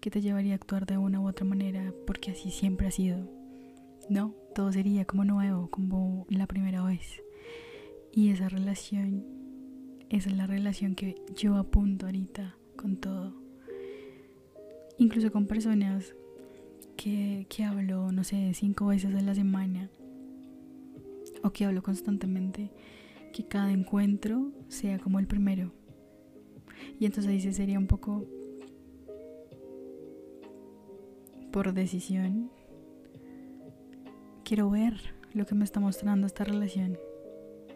que 0.00 0.10
te 0.10 0.20
llevaría 0.20 0.52
a 0.52 0.56
actuar 0.56 0.86
de 0.86 0.98
una 0.98 1.20
u 1.20 1.28
otra 1.28 1.46
manera, 1.46 1.92
porque 2.06 2.32
así 2.32 2.50
siempre 2.50 2.86
ha 2.86 2.90
sido. 2.90 3.26
No, 4.08 4.34
todo 4.54 4.72
sería 4.72 5.04
como 5.04 5.24
nuevo, 5.24 5.70
como 5.70 6.26
la 6.28 6.46
primera 6.46 6.82
vez. 6.82 7.22
Y 8.12 8.30
esa 8.30 8.48
relación, 8.48 9.24
esa 10.10 10.28
es 10.30 10.36
la 10.36 10.46
relación 10.46 10.94
que 10.94 11.16
yo 11.34 11.56
apunto 11.56 12.06
ahorita 12.06 12.56
con 12.76 12.96
todo. 12.96 13.34
Incluso 14.98 15.32
con 15.32 15.46
personas 15.46 16.14
que, 16.96 17.46
que 17.48 17.64
hablo, 17.64 18.12
no 18.12 18.24
sé, 18.24 18.52
cinco 18.54 18.86
veces 18.86 19.14
a 19.14 19.20
la 19.20 19.34
semana 19.34 19.90
o 21.42 21.50
que 21.50 21.64
hablo 21.64 21.82
constantemente, 21.82 22.70
que 23.32 23.46
cada 23.46 23.72
encuentro 23.72 24.52
sea 24.68 24.98
como 24.98 25.18
el 25.18 25.26
primero. 25.26 25.72
Y 26.98 27.06
entonces 27.06 27.32
dice, 27.32 27.52
sería 27.52 27.78
un 27.78 27.86
poco 27.86 28.26
por 31.50 31.72
decisión. 31.72 32.50
Quiero 34.44 34.70
ver 34.70 34.94
lo 35.34 35.46
que 35.46 35.54
me 35.54 35.64
está 35.64 35.80
mostrando 35.80 36.26
esta 36.26 36.44
relación. 36.44 36.98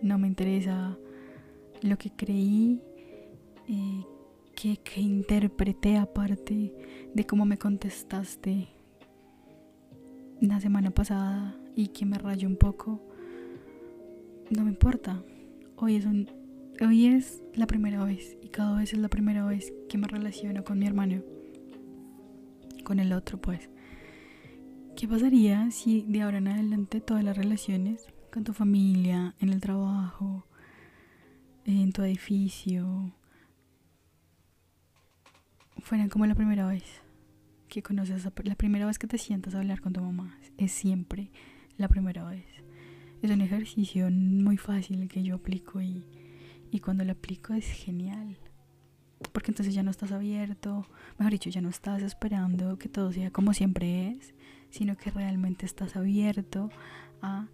No 0.03 0.19
me 0.19 0.27
interesa 0.27 0.99
lo 1.83 1.99
que 1.99 2.11
creí, 2.11 2.81
eh, 3.69 4.07
que, 4.55 4.77
que 4.79 5.01
interpreté 5.01 5.97
aparte 5.97 6.73
de 7.15 7.27
cómo 7.27 7.45
me 7.45 7.59
contestaste 7.59 8.69
la 10.41 10.61
semana 10.61 10.91
pasada 10.91 11.57
y 11.77 11.89
que 11.89 12.05
me 12.05 12.19
rayó 12.19 12.49
un 12.49 12.57
poco 12.57 13.01
no 14.53 14.65
me 14.65 14.71
importa. 14.71 15.23
Hoy 15.77 15.97
es, 15.97 16.05
un, 16.05 16.29
hoy 16.81 17.07
es 17.07 17.43
la 17.55 17.67
primera 17.67 18.05
vez 18.05 18.37
y 18.43 18.49
cada 18.49 18.77
vez 18.77 18.93
es 18.93 18.99
la 18.99 19.09
primera 19.09 19.45
vez 19.45 19.73
que 19.89 19.99
me 19.99 20.07
relaciono 20.07 20.65
con 20.65 20.79
mi 20.79 20.87
hermano. 20.87 21.23
Con 22.85 22.99
el 22.99 23.13
otro, 23.13 23.41
pues. 23.41 23.71
¿Qué 24.97 25.09
pasaría 25.09 25.71
si 25.71 26.03
de 26.03 26.23
ahora 26.23 26.39
en 26.39 26.49
adelante 26.49 27.01
todas 27.01 27.25
las 27.25 27.37
relaciones 27.37 28.07
con 28.31 28.45
tu 28.45 28.53
familia, 28.53 29.35
en 29.41 29.49
el 29.49 29.61
trabajo, 29.61 30.47
en 31.65 31.93
tu 31.93 32.03
edificio, 32.03 33.15
fueran 35.79 36.09
como 36.09 36.27
la 36.27 36.35
primera 36.35 36.67
vez 36.67 36.85
que 37.69 37.83
conoces, 37.83 38.29
la 38.45 38.55
primera 38.55 38.87
vez 38.87 38.99
que 38.99 39.07
te 39.07 39.19
sientas 39.19 39.55
a 39.55 39.61
hablar 39.61 39.81
con 39.81 39.93
tu 39.95 40.03
mamá? 40.03 40.39
Es 40.59 40.73
siempre 40.73 41.31
la 41.79 41.89
primera 41.89 42.25
vez 42.29 42.45
es 43.23 43.31
un 43.31 43.41
ejercicio 43.41 44.11
muy 44.11 44.57
fácil 44.57 45.09
que 45.09 45.23
yo 45.23 45.37
aplico 45.37 45.81
y, 45.81 46.05
y 46.71 46.81
cuando 46.81 47.05
lo 47.05 47.13
aplico 47.13 47.55
es 47.55 47.67
genial. 47.67 48.37
Porque 49.33 49.53
entonces 49.53 49.75
ya 49.75 49.85
no 49.85 49.93
estás 49.93 50.11
abierto, 50.11 50.87
mejor 51.19 51.33
dicho, 51.33 51.49
ya 51.49 51.61
no 51.61 51.69
estás 51.69 52.03
esperando 52.03 52.77
que 52.79 52.89
todo 52.89 53.13
sea 53.13 53.31
como 53.31 53.55
siempre 53.55 54.09
es, 54.09 54.35
sino 54.71 54.97
que 54.97 55.11
realmente 55.11 55.65
estás 55.65 55.95
abierto 55.97 56.71
a 57.23 57.47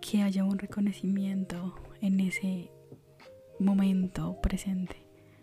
que 0.00 0.22
haya 0.22 0.44
un 0.44 0.58
reconocimiento 0.58 1.74
en 2.00 2.20
ese 2.20 2.70
momento 3.60 4.40
presente. 4.40 4.96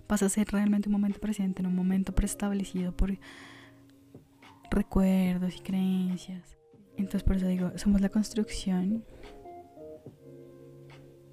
Pasa 0.07 0.25
a 0.25 0.29
ser 0.29 0.48
realmente 0.48 0.89
un 0.89 0.93
momento 0.93 1.19
presente, 1.19 1.62
no 1.62 1.69
un 1.69 1.75
momento 1.75 2.13
preestablecido 2.13 2.91
por 2.98 3.17
recuerdos 4.71 5.55
y 5.55 5.59
creencias. 5.59 6.59
Entonces 7.00 7.24
por 7.24 7.38
eso 7.38 7.48
digo, 7.48 7.72
somos 7.75 8.01
la 8.01 8.10
construcción 8.10 9.03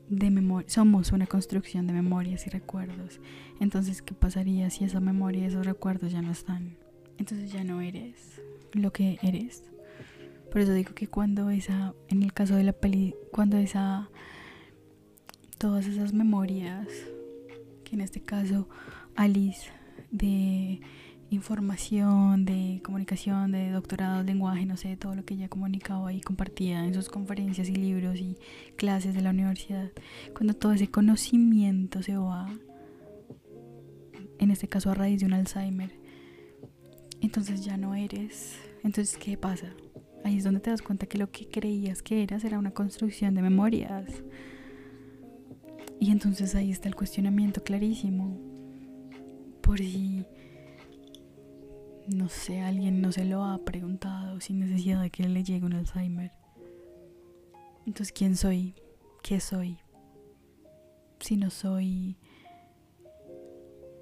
de 0.08 0.30
memoria, 0.30 0.68
somos 0.68 1.12
una 1.12 1.26
construcción 1.26 1.86
de 1.86 1.92
memorias 1.92 2.46
y 2.46 2.50
recuerdos. 2.50 3.20
Entonces, 3.60 4.02
¿qué 4.02 4.14
pasaría 4.14 4.70
si 4.70 4.84
esa 4.84 5.00
memoria 5.00 5.42
y 5.42 5.46
esos 5.46 5.66
recuerdos 5.66 6.12
ya 6.12 6.22
no 6.22 6.30
están? 6.30 6.76
Entonces 7.18 7.52
ya 7.52 7.64
no 7.64 7.80
eres 7.80 8.40
lo 8.72 8.92
que 8.92 9.18
eres. 9.22 9.64
Por 10.50 10.60
eso 10.60 10.72
digo 10.72 10.94
que 10.94 11.08
cuando 11.08 11.50
esa, 11.50 11.94
en 12.08 12.22
el 12.22 12.32
caso 12.32 12.54
de 12.54 12.62
la 12.62 12.72
peli, 12.72 13.14
cuando 13.32 13.56
esa, 13.56 14.08
todas 15.58 15.86
esas 15.86 16.12
memorias, 16.12 16.86
que 17.84 17.96
en 17.96 18.00
este 18.00 18.20
caso 18.20 18.68
Alice 19.16 19.70
de 20.10 20.80
información, 21.30 22.44
de 22.44 22.80
comunicación, 22.84 23.52
de 23.52 23.70
doctorado, 23.70 24.22
lenguaje, 24.22 24.66
no 24.66 24.76
sé, 24.76 24.96
todo 24.96 25.14
lo 25.14 25.24
que 25.24 25.34
ella 25.34 25.48
comunicaba 25.48 26.12
y 26.12 26.20
compartía 26.20 26.84
en 26.84 26.94
sus 26.94 27.08
conferencias 27.08 27.68
y 27.68 27.74
libros 27.74 28.20
y 28.20 28.36
clases 28.76 29.14
de 29.14 29.22
la 29.22 29.30
universidad. 29.30 29.90
Cuando 30.34 30.54
todo 30.54 30.72
ese 30.72 30.88
conocimiento 30.88 32.02
se 32.02 32.16
va, 32.16 32.48
en 34.38 34.50
este 34.50 34.68
caso 34.68 34.90
a 34.90 34.94
raíz 34.94 35.20
de 35.20 35.26
un 35.26 35.32
Alzheimer, 35.32 35.92
entonces 37.20 37.64
ya 37.64 37.76
no 37.76 37.94
eres. 37.94 38.56
Entonces, 38.84 39.16
¿qué 39.16 39.36
pasa? 39.36 39.72
Ahí 40.24 40.36
es 40.36 40.44
donde 40.44 40.60
te 40.60 40.70
das 40.70 40.82
cuenta 40.82 41.06
que 41.06 41.18
lo 41.18 41.30
que 41.30 41.48
creías 41.48 42.02
que 42.02 42.22
eras 42.22 42.44
era 42.44 42.58
una 42.58 42.72
construcción 42.72 43.34
de 43.34 43.42
memorias. 43.42 44.22
Y 45.98 46.10
entonces 46.10 46.54
ahí 46.54 46.70
está 46.70 46.88
el 46.88 46.94
cuestionamiento 46.94 47.62
clarísimo. 47.62 48.38
Por 49.62 49.78
si 49.78 50.24
no 52.08 52.28
sé, 52.28 52.60
alguien 52.60 53.00
no 53.00 53.10
se 53.12 53.24
lo 53.24 53.44
ha 53.44 53.58
preguntado 53.58 54.40
sin 54.40 54.60
necesidad 54.60 55.02
de 55.02 55.10
que 55.10 55.28
le 55.28 55.42
llegue 55.42 55.66
un 55.66 55.72
Alzheimer. 55.72 56.30
Entonces, 57.86 58.12
¿quién 58.12 58.36
soy? 58.36 58.74
¿Qué 59.22 59.40
soy? 59.40 59.78
Si 61.20 61.36
no 61.36 61.50
soy 61.50 62.16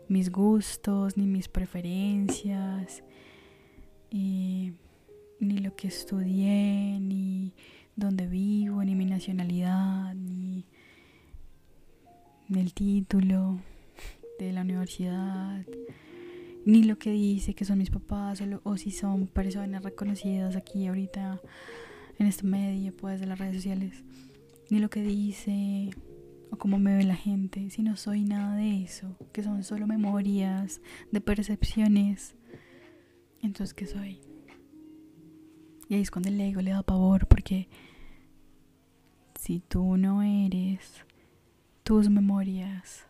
mis 0.08 0.30
gustos, 0.30 1.16
ni 1.16 1.26
mis 1.26 1.48
preferencias, 1.48 3.02
ni 4.10 4.72
lo 5.40 5.74
que 5.74 5.88
estudié, 5.88 6.98
ni 7.00 7.54
dónde 7.96 8.26
vivo, 8.26 8.84
ni 8.84 8.94
mi 8.94 9.06
nacionalidad, 9.06 10.14
ni, 10.14 10.66
ni 12.48 12.60
el 12.60 12.74
título 12.74 13.58
de 14.38 14.52
la 14.52 14.62
universidad 14.62 15.64
ni 16.64 16.82
lo 16.82 16.98
que 16.98 17.10
dice 17.10 17.54
que 17.54 17.64
son 17.64 17.78
mis 17.78 17.90
papás 17.90 18.42
o, 18.62 18.76
si 18.76 18.90
son 18.90 19.26
personas 19.26 19.82
reconocidas 19.82 20.56
aquí 20.56 20.86
ahorita 20.86 21.40
en 22.18 22.26
este 22.26 22.46
medio, 22.46 22.92
pues 22.96 23.20
de 23.20 23.26
las 23.26 23.38
redes 23.38 23.56
sociales, 23.56 24.02
ni 24.70 24.78
lo 24.78 24.88
que 24.88 25.02
dice 25.02 25.90
o 26.50 26.56
cómo 26.56 26.78
me 26.78 26.96
ve 26.96 27.04
la 27.04 27.16
gente, 27.16 27.68
si 27.70 27.82
no 27.82 27.96
soy 27.96 28.24
nada 28.24 28.56
de 28.56 28.82
eso, 28.82 29.16
que 29.32 29.42
son 29.42 29.64
solo 29.64 29.86
memorias 29.86 30.80
de 31.10 31.20
percepciones. 31.20 32.36
Entonces, 33.42 33.74
¿qué 33.74 33.86
soy? 33.86 34.20
Y 35.88 35.94
ahí 35.94 36.02
es 36.02 36.10
el 36.24 36.40
ego 36.40 36.62
le 36.62 36.70
da 36.70 36.82
pavor 36.82 37.26
porque 37.26 37.68
si 39.38 39.60
tú 39.60 39.98
no 39.98 40.22
eres 40.22 41.04
tus 41.82 42.08
memorias, 42.08 43.06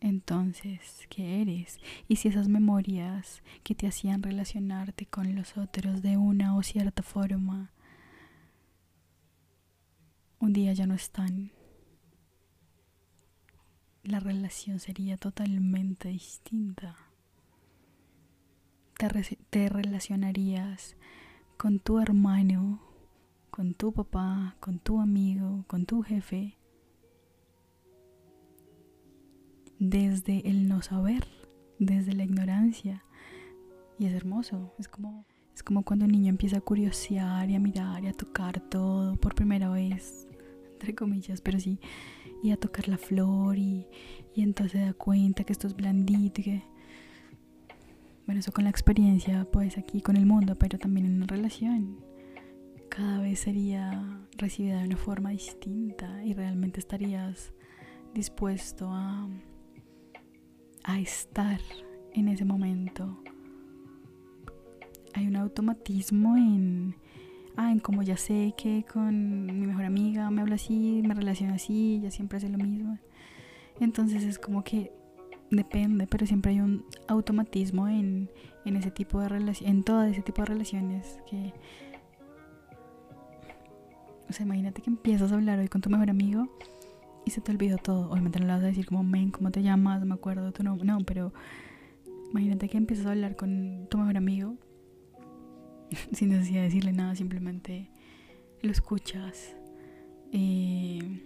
entonces, 0.00 1.06
¿qué 1.08 1.42
eres? 1.42 1.80
Y 2.06 2.16
si 2.16 2.28
esas 2.28 2.48
memorias 2.48 3.42
que 3.64 3.74
te 3.74 3.88
hacían 3.88 4.22
relacionarte 4.22 5.06
con 5.06 5.34
los 5.34 5.56
otros 5.56 6.02
de 6.02 6.16
una 6.16 6.56
o 6.56 6.62
cierta 6.62 7.02
forma, 7.02 7.72
un 10.38 10.52
día 10.52 10.72
ya 10.72 10.86
no 10.86 10.94
están, 10.94 11.50
la 14.04 14.20
relación 14.20 14.78
sería 14.78 15.16
totalmente 15.16 16.08
distinta. 16.08 16.96
Te, 18.96 19.38
te 19.50 19.68
relacionarías 19.68 20.96
con 21.56 21.80
tu 21.80 21.98
hermano, 21.98 22.80
con 23.50 23.74
tu 23.74 23.92
papá, 23.92 24.56
con 24.60 24.78
tu 24.78 25.00
amigo, 25.00 25.64
con 25.66 25.86
tu 25.86 26.02
jefe, 26.02 26.57
desde 29.78 30.48
el 30.48 30.68
no 30.68 30.82
saber, 30.82 31.26
desde 31.78 32.14
la 32.14 32.24
ignorancia. 32.24 33.04
Y 33.98 34.06
es 34.06 34.14
hermoso, 34.14 34.74
es 34.78 34.88
como, 34.88 35.26
es 35.54 35.62
como 35.62 35.82
cuando 35.84 36.04
un 36.04 36.12
niño 36.12 36.28
empieza 36.28 36.58
a 36.58 36.60
curiosear 36.60 37.50
y 37.50 37.54
a 37.54 37.60
mirar 37.60 38.04
y 38.04 38.08
a 38.08 38.12
tocar 38.12 38.60
todo 38.60 39.16
por 39.16 39.34
primera 39.34 39.68
vez, 39.68 40.28
entre 40.72 40.94
comillas, 40.94 41.40
pero 41.40 41.58
sí, 41.58 41.80
y 42.42 42.50
a 42.52 42.56
tocar 42.56 42.88
la 42.88 42.98
flor 42.98 43.58
y, 43.58 43.86
y 44.34 44.42
entonces 44.42 44.80
se 44.80 44.86
da 44.86 44.94
cuenta 44.94 45.44
que 45.44 45.52
esto 45.52 45.66
es 45.66 45.74
blandito 45.74 46.40
y 46.40 46.44
que... 46.44 46.62
Bueno, 48.26 48.40
eso 48.40 48.52
con 48.52 48.64
la 48.64 48.70
experiencia, 48.70 49.46
pues 49.50 49.78
aquí 49.78 50.02
con 50.02 50.16
el 50.16 50.26
mundo, 50.26 50.54
pero 50.54 50.78
también 50.78 51.06
en 51.06 51.14
una 51.16 51.26
relación. 51.26 52.04
cada 52.90 53.20
vez 53.20 53.40
sería 53.40 54.20
recibida 54.36 54.80
de 54.80 54.84
una 54.84 54.96
forma 54.96 55.30
distinta 55.30 56.22
y 56.24 56.34
realmente 56.34 56.78
estarías 56.78 57.52
dispuesto 58.14 58.88
a, 58.92 59.28
a 60.84 60.98
estar 60.98 61.60
en 62.12 62.28
ese 62.28 62.44
momento. 62.44 63.16
Hay 65.14 65.26
un 65.26 65.36
automatismo 65.36 66.36
en, 66.36 66.94
ah, 67.56 67.72
en 67.72 67.80
como 67.80 68.02
ya 68.02 68.16
sé 68.16 68.54
que 68.56 68.84
con 68.90 69.46
mi 69.46 69.66
mejor 69.66 69.84
amiga 69.84 70.30
me 70.30 70.42
habla 70.42 70.56
así, 70.56 71.02
me 71.06 71.14
relaciona 71.14 71.54
así, 71.54 72.00
ya 72.02 72.10
siempre 72.10 72.38
hace 72.38 72.48
lo 72.48 72.58
mismo. 72.58 72.98
Entonces 73.80 74.22
es 74.24 74.38
como 74.38 74.64
que 74.64 74.92
depende, 75.50 76.06
pero 76.06 76.26
siempre 76.26 76.52
hay 76.52 76.60
un 76.60 76.84
automatismo 77.06 77.88
en, 77.88 78.30
en 78.64 78.76
ese 78.76 78.90
tipo 78.90 79.20
de 79.20 79.28
relaciones, 79.28 79.76
en 79.76 79.82
todo 79.82 80.02
ese 80.04 80.22
tipo 80.22 80.42
de 80.42 80.46
relaciones 80.46 81.18
que 81.28 81.52
o 84.28 84.32
sea, 84.32 84.44
imagínate 84.44 84.82
que 84.82 84.90
empiezas 84.90 85.32
a 85.32 85.36
hablar 85.36 85.58
hoy 85.58 85.68
con 85.68 85.80
tu 85.80 85.88
mejor 85.88 86.10
amigo 86.10 86.48
y 87.28 87.30
se 87.30 87.42
te 87.42 87.52
olvidó 87.52 87.76
todo. 87.76 88.10
Obviamente 88.10 88.40
no 88.40 88.46
le 88.46 88.52
vas 88.54 88.62
a 88.62 88.66
decir 88.66 88.86
como, 88.86 89.02
men, 89.02 89.30
¿cómo 89.30 89.50
te 89.50 89.62
llamas? 89.62 90.00
No 90.00 90.06
me 90.06 90.14
acuerdo 90.14 90.50
tu 90.50 90.62
nombre. 90.62 90.86
No, 90.86 90.98
pero 91.04 91.34
imagínate 92.30 92.70
que 92.70 92.78
empiezas 92.78 93.04
a 93.04 93.10
hablar 93.10 93.36
con 93.36 93.86
tu 93.90 93.98
mejor 93.98 94.16
amigo 94.16 94.56
sin 96.12 96.30
necesidad 96.30 96.60
de 96.60 96.64
decirle 96.64 96.92
nada, 96.92 97.14
simplemente 97.14 97.90
lo 98.62 98.72
escuchas. 98.72 99.54
Eh, 100.32 101.22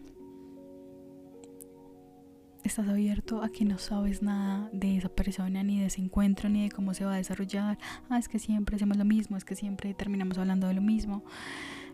estás 2.64 2.88
abierto 2.88 3.44
a 3.44 3.48
que 3.50 3.64
no 3.64 3.78
sabes 3.78 4.22
nada 4.22 4.68
de 4.72 4.96
esa 4.96 5.08
persona, 5.08 5.62
ni 5.62 5.78
de 5.78 5.86
ese 5.86 6.00
encuentro, 6.00 6.48
ni 6.48 6.64
de 6.64 6.70
cómo 6.70 6.94
se 6.94 7.04
va 7.04 7.14
a 7.14 7.16
desarrollar. 7.18 7.78
Ah, 8.10 8.18
es 8.18 8.28
que 8.28 8.40
siempre 8.40 8.74
hacemos 8.74 8.96
lo 8.96 9.04
mismo, 9.04 9.36
es 9.36 9.44
que 9.44 9.54
siempre 9.54 9.94
terminamos 9.94 10.36
hablando 10.36 10.66
de 10.66 10.74
lo 10.74 10.82
mismo, 10.82 11.22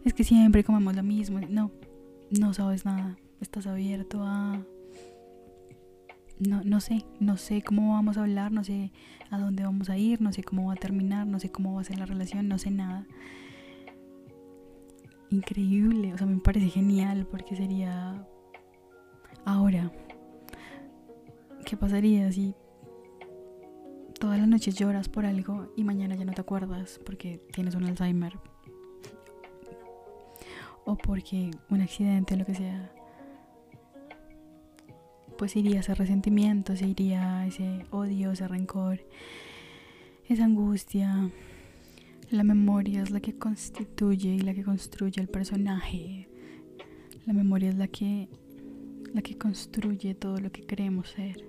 es 0.02 0.14
que 0.14 0.24
siempre 0.24 0.64
comemos 0.64 0.96
lo 0.96 1.02
mismo. 1.02 1.40
No, 1.40 1.70
no 2.30 2.54
sabes 2.54 2.86
nada. 2.86 3.18
Estás 3.40 3.66
abierto 3.66 4.22
a... 4.22 4.62
No, 6.38 6.62
no 6.62 6.80
sé, 6.80 7.04
no 7.18 7.36
sé 7.36 7.62
cómo 7.62 7.94
vamos 7.94 8.16
a 8.16 8.22
hablar, 8.22 8.52
no 8.52 8.62
sé 8.62 8.92
a 9.30 9.38
dónde 9.38 9.64
vamos 9.64 9.90
a 9.90 9.98
ir, 9.98 10.20
no 10.20 10.32
sé 10.32 10.44
cómo 10.44 10.68
va 10.68 10.74
a 10.74 10.76
terminar, 10.76 11.26
no 11.26 11.40
sé 11.40 11.50
cómo 11.50 11.74
va 11.74 11.80
a 11.80 11.84
ser 11.84 11.98
la 11.98 12.06
relación, 12.06 12.46
no 12.46 12.58
sé 12.58 12.70
nada. 12.70 13.06
Increíble, 15.30 16.14
o 16.14 16.18
sea, 16.18 16.26
me 16.26 16.38
parece 16.38 16.68
genial 16.68 17.26
porque 17.26 17.56
sería 17.56 18.24
ahora 19.44 19.90
¿Qué 21.68 21.76
pasaría 21.76 22.32
si 22.32 22.54
todas 24.18 24.38
las 24.38 24.48
noches 24.48 24.74
lloras 24.74 25.06
por 25.10 25.26
algo 25.26 25.70
y 25.76 25.84
mañana 25.84 26.14
ya 26.14 26.24
no 26.24 26.32
te 26.32 26.40
acuerdas 26.40 26.98
porque 27.04 27.42
tienes 27.52 27.74
un 27.74 27.84
Alzheimer? 27.84 28.38
O 30.86 30.96
porque 30.96 31.50
un 31.68 31.82
accidente 31.82 32.32
o 32.32 32.36
lo 32.38 32.46
que 32.46 32.54
sea. 32.54 32.90
Pues 35.38 35.56
iría 35.56 35.80
ese 35.80 35.94
resentimiento, 35.94 36.76
se 36.76 36.86
iría 36.86 37.46
ese 37.46 37.86
odio, 37.90 38.32
ese 38.32 38.48
rencor, 38.48 39.00
esa 40.28 40.44
angustia. 40.44 41.30
La 42.30 42.42
memoria 42.42 43.02
es 43.02 43.10
la 43.10 43.20
que 43.20 43.38
constituye 43.38 44.34
y 44.34 44.40
la 44.40 44.52
que 44.52 44.64
construye 44.64 45.22
el 45.22 45.28
personaje. 45.28 46.28
La 47.24 47.32
memoria 47.32 47.70
es 47.70 47.76
la 47.76 47.88
que 47.88 48.28
la 49.14 49.22
que 49.22 49.38
construye 49.38 50.14
todo 50.14 50.38
lo 50.40 50.50
que 50.52 50.66
queremos 50.66 51.10
ser. 51.10 51.44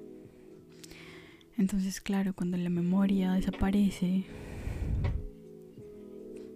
Entonces, 1.57 1.99
claro, 1.99 2.33
cuando 2.33 2.57
la 2.57 2.69
memoria 2.69 3.33
desaparece, 3.33 4.23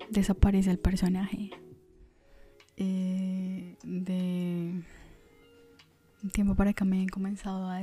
desaparece 0.10 0.72
el 0.72 0.80
personaje. 0.80 1.50
Eh, 2.78 3.76
de 3.84 4.82
un 6.24 6.30
tiempo 6.30 6.56
para 6.56 6.72
acá 6.72 6.86
me 6.86 7.04
he 7.04 7.10
comenzado 7.10 7.70
a, 7.70 7.80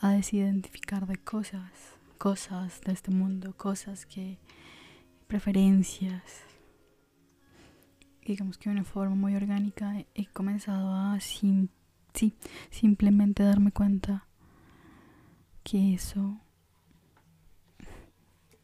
a 0.00 0.10
desidentificar 0.10 1.06
de 1.06 1.16
cosas, 1.16 1.70
cosas 2.18 2.80
de 2.82 2.92
este 2.92 3.10
mundo, 3.10 3.54
cosas 3.56 4.06
que, 4.06 4.38
preferencias. 5.26 6.22
Digamos 8.24 8.56
que 8.56 8.70
de 8.70 8.76
una 8.76 8.84
forma 8.84 9.16
muy 9.16 9.34
orgánica 9.34 10.04
he 10.14 10.26
comenzado 10.26 10.94
a 10.94 11.18
sí, 11.20 11.68
simplemente 12.70 13.42
darme 13.42 13.72
cuenta 13.72 14.26
que 15.62 15.94
eso 15.94 16.40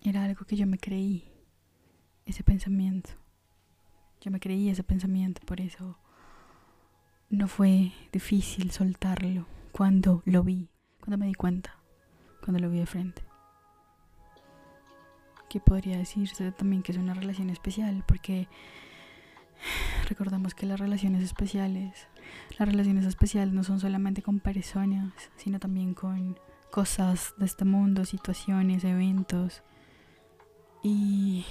era 0.02 0.24
algo 0.24 0.44
que 0.44 0.56
yo 0.56 0.66
me 0.66 0.78
creí, 0.78 1.30
ese 2.24 2.42
pensamiento. 2.42 3.10
Yo 4.20 4.30
me 4.30 4.38
creí 4.38 4.68
ese 4.68 4.84
pensamiento, 4.84 5.40
por 5.44 5.60
eso 5.60 5.98
no 7.30 7.46
fue 7.46 7.92
difícil 8.12 8.72
soltarlo 8.72 9.46
cuando 9.70 10.22
lo 10.26 10.42
vi, 10.42 10.68
cuando 10.98 11.16
me 11.16 11.26
di 11.26 11.34
cuenta, 11.34 11.78
cuando 12.44 12.60
lo 12.60 12.68
vi 12.68 12.80
de 12.80 12.86
frente. 12.86 13.22
Que 15.48 15.60
podría 15.60 15.96
decirse 15.96 16.50
también 16.52 16.82
que 16.82 16.92
es 16.92 16.98
una 16.98 17.14
relación 17.14 17.48
especial, 17.48 18.04
porque 18.06 18.48
recordamos 20.08 20.54
que 20.54 20.66
las 20.66 20.80
relaciones 20.80 21.22
especiales, 21.22 22.08
las 22.58 22.68
relaciones 22.68 23.06
especiales 23.06 23.54
no 23.54 23.62
son 23.62 23.78
solamente 23.78 24.22
con 24.22 24.40
personas, 24.40 25.12
sino 25.36 25.60
también 25.60 25.94
con 25.94 26.38
cosas 26.72 27.34
de 27.36 27.46
este 27.46 27.64
mundo, 27.64 28.04
situaciones, 28.04 28.82
eventos. 28.82 29.62
Y 30.82 31.44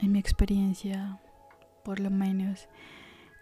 en 0.00 0.12
mi 0.12 0.18
experiencia, 0.18 1.20
por 1.84 2.00
lo 2.00 2.10
menos, 2.10 2.68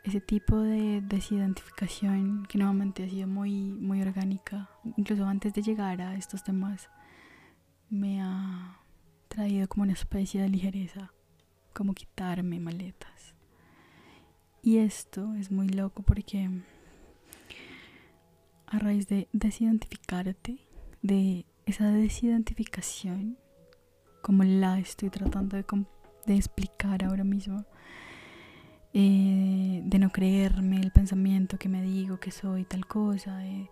ese 0.04 0.20
tipo 0.20 0.58
de 0.58 1.00
desidentificación 1.02 2.46
que 2.46 2.58
nuevamente 2.58 3.04
ha 3.04 3.08
sido 3.08 3.26
muy, 3.26 3.72
muy 3.72 4.00
orgánica, 4.02 4.70
incluso 4.96 5.26
antes 5.26 5.52
de 5.52 5.62
llegar 5.62 6.00
a 6.00 6.16
estos 6.16 6.42
temas, 6.42 6.88
me 7.90 8.22
ha 8.22 8.80
traído 9.28 9.68
como 9.68 9.82
una 9.84 9.92
especie 9.92 10.40
de 10.42 10.48
ligereza, 10.48 11.12
como 11.74 11.94
quitarme 11.94 12.60
maletas. 12.60 13.34
Y 14.62 14.78
esto 14.78 15.34
es 15.34 15.50
muy 15.50 15.68
loco 15.68 16.02
porque 16.02 16.50
a 18.66 18.78
raíz 18.78 19.08
de 19.08 19.28
desidentificarte, 19.32 20.58
de 21.02 21.44
esa 21.66 21.90
desidentificación, 21.90 23.38
como 24.22 24.44
la 24.44 24.78
estoy 24.78 25.10
tratando 25.10 25.56
de, 25.56 25.64
explicar 26.36 27.04
ahora 27.04 27.24
mismo, 27.24 27.64
eh, 28.94 29.82
de 29.84 29.98
no 29.98 30.10
creerme 30.10 30.80
el 30.80 30.90
pensamiento 30.90 31.58
que 31.58 31.68
me 31.68 31.82
digo 31.82 32.18
que 32.18 32.30
soy 32.30 32.64
tal 32.64 32.86
cosa, 32.86 33.36
de, 33.38 33.68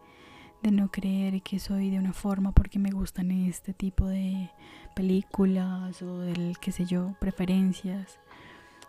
no 0.70 0.90
creer 0.90 1.42
que 1.42 1.58
soy 1.58 1.90
de 1.90 1.98
una 1.98 2.12
forma 2.12 2.52
porque 2.52 2.78
me 2.78 2.90
gustan 2.90 3.30
este 3.30 3.72
tipo 3.72 4.06
de 4.06 4.50
películas 4.94 6.02
o 6.02 6.18
del 6.18 6.58
qué 6.60 6.72
sé 6.72 6.84
yo, 6.84 7.14
preferencias. 7.20 8.18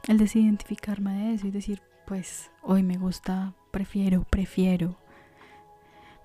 El 0.07 0.17
desidentificarme 0.17 1.13
de 1.13 1.33
eso 1.35 1.47
y 1.47 1.51
decir, 1.51 1.81
pues 2.05 2.51
hoy 2.63 2.83
me 2.83 2.97
gusta, 2.97 3.53
prefiero, 3.71 4.23
prefiero 4.29 4.97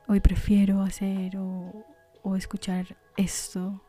hoy 0.06 0.20
prefiero 0.20 0.82
hacer 0.82 1.36
o, 1.36 2.36
escuchar 2.36 2.96
esto, 3.16 3.80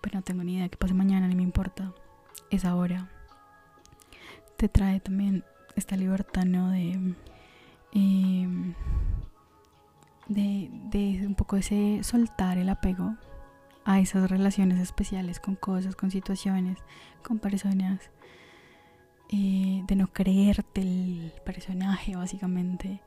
pero 0.00 0.18
no 0.18 0.22
tengo 0.22 0.44
ni 0.44 0.54
idea 0.54 0.64
de 0.64 0.70
qué 0.70 0.76
pase 0.76 0.94
mañana, 0.94 1.28
ni 1.28 1.34
me 1.34 1.42
importa, 1.42 1.92
es 2.50 2.64
ahora. 2.64 3.08
Te 4.58 4.68
trae 4.68 5.00
también 5.00 5.44
esta 5.74 5.96
libertad, 5.96 6.44
¿no? 6.44 6.70
De, 6.70 7.14
em, 7.92 8.74
de, 10.28 10.68
de 10.90 11.26
un 11.26 11.34
poco 11.34 11.56
ese 11.56 12.00
soltar 12.02 12.58
el 12.58 12.68
apego 12.68 13.16
a 13.86 14.00
esas 14.00 14.30
relaciones 14.30 14.80
especiales 14.80 15.40
con 15.40 15.54
cosas, 15.56 15.96
con 15.96 16.10
situaciones, 16.10 16.76
con 17.22 17.38
personas, 17.38 18.10
eh, 19.30 19.82
de 19.86 19.96
no 19.96 20.12
creerte 20.12 20.80
el 20.82 21.32
personaje 21.44 22.16
básicamente 22.16 23.00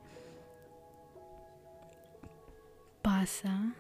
pasa 3.01 3.73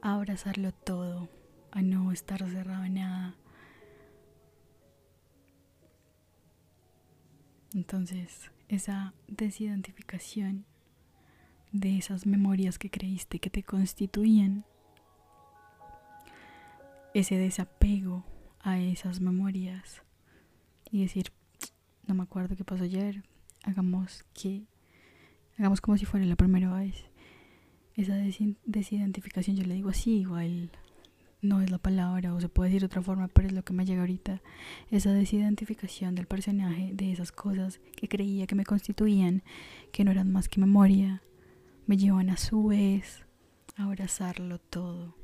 a 0.00 0.14
abrazarlo 0.14 0.72
todo, 0.72 1.28
a 1.70 1.82
no 1.82 2.10
estar 2.12 2.38
cerrado 2.38 2.84
en 2.84 2.94
nada. 2.94 3.34
Entonces, 7.78 8.50
esa 8.68 9.14
desidentificación 9.28 10.66
de 11.70 11.96
esas 11.96 12.26
memorias 12.26 12.76
que 12.76 12.90
creíste 12.90 13.38
que 13.38 13.50
te 13.50 13.62
constituían, 13.62 14.64
ese 17.14 17.36
desapego 17.36 18.24
a 18.58 18.80
esas 18.80 19.20
memorias 19.20 20.02
y 20.90 21.02
decir, 21.02 21.30
no 22.04 22.16
me 22.16 22.24
acuerdo 22.24 22.56
qué 22.56 22.64
pasó 22.64 22.82
ayer, 22.82 23.22
hagamos 23.62 24.24
que, 24.34 24.64
hagamos 25.56 25.80
como 25.80 25.96
si 25.98 26.04
fuera 26.04 26.26
la 26.26 26.34
primera 26.34 26.74
vez. 26.74 27.04
Esa 27.94 28.16
desidentificación, 28.64 29.54
yo 29.54 29.62
le 29.62 29.74
digo 29.74 29.90
así, 29.90 30.18
igual 30.18 30.72
no 31.40 31.60
es 31.60 31.70
la 31.70 31.78
palabra 31.78 32.34
o 32.34 32.40
se 32.40 32.48
puede 32.48 32.70
decir 32.70 32.82
de 32.82 32.86
otra 32.86 33.02
forma, 33.02 33.28
pero 33.28 33.48
es 33.48 33.54
lo 33.54 33.64
que 33.64 33.72
me 33.72 33.84
llega 33.84 34.00
ahorita. 34.00 34.42
Esa 34.90 35.12
desidentificación 35.12 36.14
del 36.14 36.26
personaje, 36.26 36.90
de 36.92 37.12
esas 37.12 37.32
cosas 37.32 37.80
que 37.96 38.08
creía 38.08 38.46
que 38.46 38.54
me 38.54 38.64
constituían, 38.64 39.42
que 39.92 40.04
no 40.04 40.10
eran 40.10 40.32
más 40.32 40.48
que 40.48 40.60
memoria, 40.60 41.22
me 41.86 41.96
llevan 41.96 42.30
a 42.30 42.36
su 42.36 42.66
vez 42.66 43.24
a 43.76 43.84
abrazarlo 43.84 44.58
todo. 44.58 45.14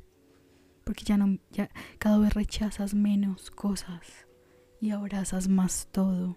Porque 0.85 1.05
ya 1.05 1.17
no, 1.17 1.39
ya 1.51 1.71
cada 1.99 2.19
vez 2.19 2.35
rechazas 2.35 2.95
menos 2.95 3.51
cosas 3.51 4.27
y 4.81 4.91
abrazas 4.91 5.49
más 5.49 5.89
todo. 5.91 6.37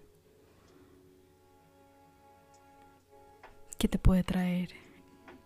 ¿Qué 3.78 3.86
te 3.86 3.98
puede 3.98 4.24
traer 4.24 4.70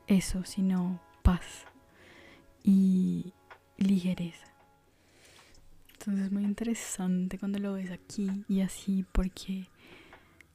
eso 0.06 0.44
sino 0.44 1.00
paz 1.22 1.66
y 2.64 3.34
ligereza? 3.82 4.46
Entonces 5.92 6.26
es 6.26 6.32
muy 6.32 6.44
interesante 6.44 7.38
cuando 7.38 7.58
lo 7.58 7.74
ves 7.74 7.90
aquí 7.90 8.44
y 8.48 8.60
así 8.60 9.04
porque 9.12 9.68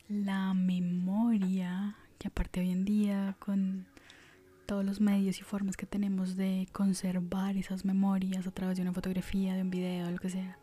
la 0.09 0.53
memoria, 0.53 1.95
que 2.19 2.27
aparte 2.27 2.59
hoy 2.59 2.71
en 2.71 2.83
día 2.85 3.35
con 3.39 3.85
todos 4.65 4.83
los 4.83 4.99
medios 4.99 5.39
y 5.39 5.43
formas 5.43 5.77
que 5.77 5.85
tenemos 5.85 6.35
de 6.35 6.67
conservar 6.73 7.55
esas 7.55 7.85
memorias 7.85 8.45
a 8.45 8.51
través 8.51 8.75
de 8.75 8.81
una 8.81 8.93
fotografía, 8.93 9.55
de 9.55 9.61
un 9.61 9.69
video, 9.69 10.11
lo 10.11 10.17
que 10.17 10.29
sea, 10.29 10.59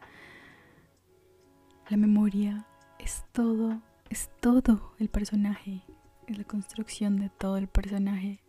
la 1.88 1.96
memoria 1.96 2.66
es 2.98 3.24
todo, 3.32 3.80
es 4.10 4.30
todo 4.40 4.94
el 4.98 5.08
personaje, 5.08 5.82
es 6.26 6.38
la 6.38 6.44
construcción 6.44 7.16
de 7.16 7.30
todo 7.30 7.56
el 7.56 7.68
personaje. 7.68 8.40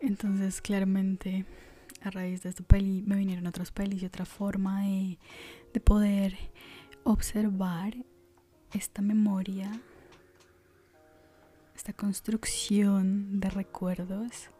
Entonces, 0.00 0.60
claramente, 0.60 1.44
a 2.04 2.10
raíz 2.10 2.42
de 2.42 2.50
esta 2.50 2.62
peli 2.62 3.02
me 3.02 3.16
vinieron 3.16 3.46
otras 3.46 3.70
pelis 3.70 4.02
y 4.02 4.06
otra 4.06 4.24
forma 4.24 4.82
de, 4.82 5.18
de 5.72 5.80
poder 5.80 6.36
observar 7.04 7.94
esta 8.72 9.02
memoria, 9.02 9.70
esta 11.74 11.92
construcción 11.92 13.40
de 13.40 13.50
recuerdos 13.50 14.50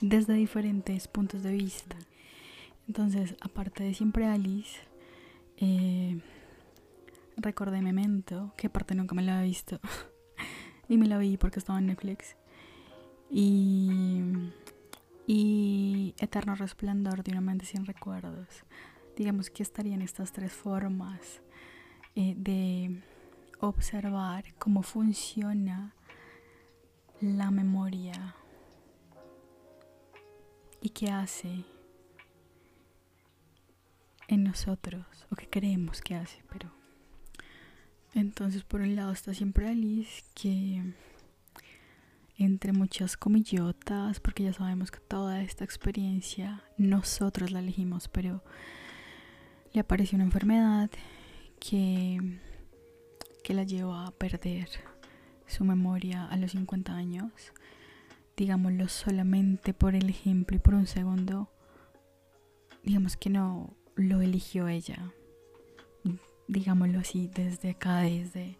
desde 0.00 0.34
diferentes 0.34 1.08
puntos 1.08 1.42
de 1.42 1.52
vista. 1.52 1.96
Entonces, 2.86 3.34
aparte 3.40 3.84
de 3.84 3.94
siempre 3.94 4.26
Alice, 4.26 4.78
eh, 5.58 6.20
recordé 7.36 7.82
Memento, 7.82 8.52
que 8.56 8.68
aparte 8.68 8.94
nunca 8.94 9.14
me 9.14 9.22
la 9.22 9.38
había 9.38 9.48
visto. 9.48 9.80
y 10.88 10.96
me 10.96 11.06
la 11.06 11.18
vi 11.18 11.36
porque 11.36 11.58
estaba 11.58 11.78
en 11.78 11.86
Netflix. 11.86 12.36
Y, 13.30 14.20
y 15.28 16.14
Eterno 16.18 16.54
Resplandor 16.54 17.22
de 17.22 17.32
una 17.32 17.42
mente 17.42 17.66
sin 17.66 17.84
recuerdos. 17.84 18.64
Digamos 19.14 19.50
que 19.50 19.62
estarían 19.62 20.00
estas 20.00 20.32
tres 20.32 20.52
formas 20.52 21.42
eh, 22.16 22.34
de 22.34 23.02
observar 23.60 24.54
cómo 24.58 24.82
funciona 24.82 25.94
la 27.20 27.50
memoria 27.50 28.34
y 30.80 30.88
qué 30.88 31.10
hace 31.10 31.66
en 34.28 34.44
nosotros 34.44 35.04
o 35.30 35.36
qué 35.36 35.46
creemos 35.46 36.00
que 36.00 36.14
hace, 36.14 36.42
pero 36.50 36.70
entonces, 38.14 38.64
por 38.64 38.80
un 38.80 38.96
lado 38.96 39.12
está 39.12 39.34
siempre 39.34 39.68
Alice, 39.68 40.22
que 40.34 40.82
entre 42.38 42.72
muchas 42.72 43.16
comillotas, 43.16 44.20
porque 44.20 44.44
ya 44.44 44.52
sabemos 44.52 44.92
que 44.92 45.00
toda 45.00 45.42
esta 45.42 45.64
experiencia 45.64 46.62
nosotros 46.76 47.50
la 47.50 47.58
elegimos, 47.58 48.08
pero 48.08 48.44
le 49.72 49.80
apareció 49.80 50.16
una 50.16 50.24
enfermedad 50.24 50.88
que, 51.58 52.38
que 53.42 53.54
la 53.54 53.64
lleva 53.64 54.06
a 54.06 54.12
perder 54.12 54.68
su 55.46 55.64
memoria 55.64 56.26
a 56.26 56.36
los 56.36 56.52
50 56.52 56.94
años. 56.94 57.32
Digámoslo 58.36 58.88
solamente 58.88 59.74
por 59.74 59.96
el 59.96 60.08
ejemplo 60.08 60.56
y 60.56 60.60
por 60.60 60.74
un 60.74 60.86
segundo, 60.86 61.50
digamos 62.84 63.16
que 63.16 63.30
no 63.30 63.76
lo 63.96 64.22
eligió 64.22 64.68
ella, 64.68 65.12
digámoslo 66.46 67.00
así, 67.00 67.28
desde 67.34 67.70
acá, 67.70 67.98
desde, 67.98 68.58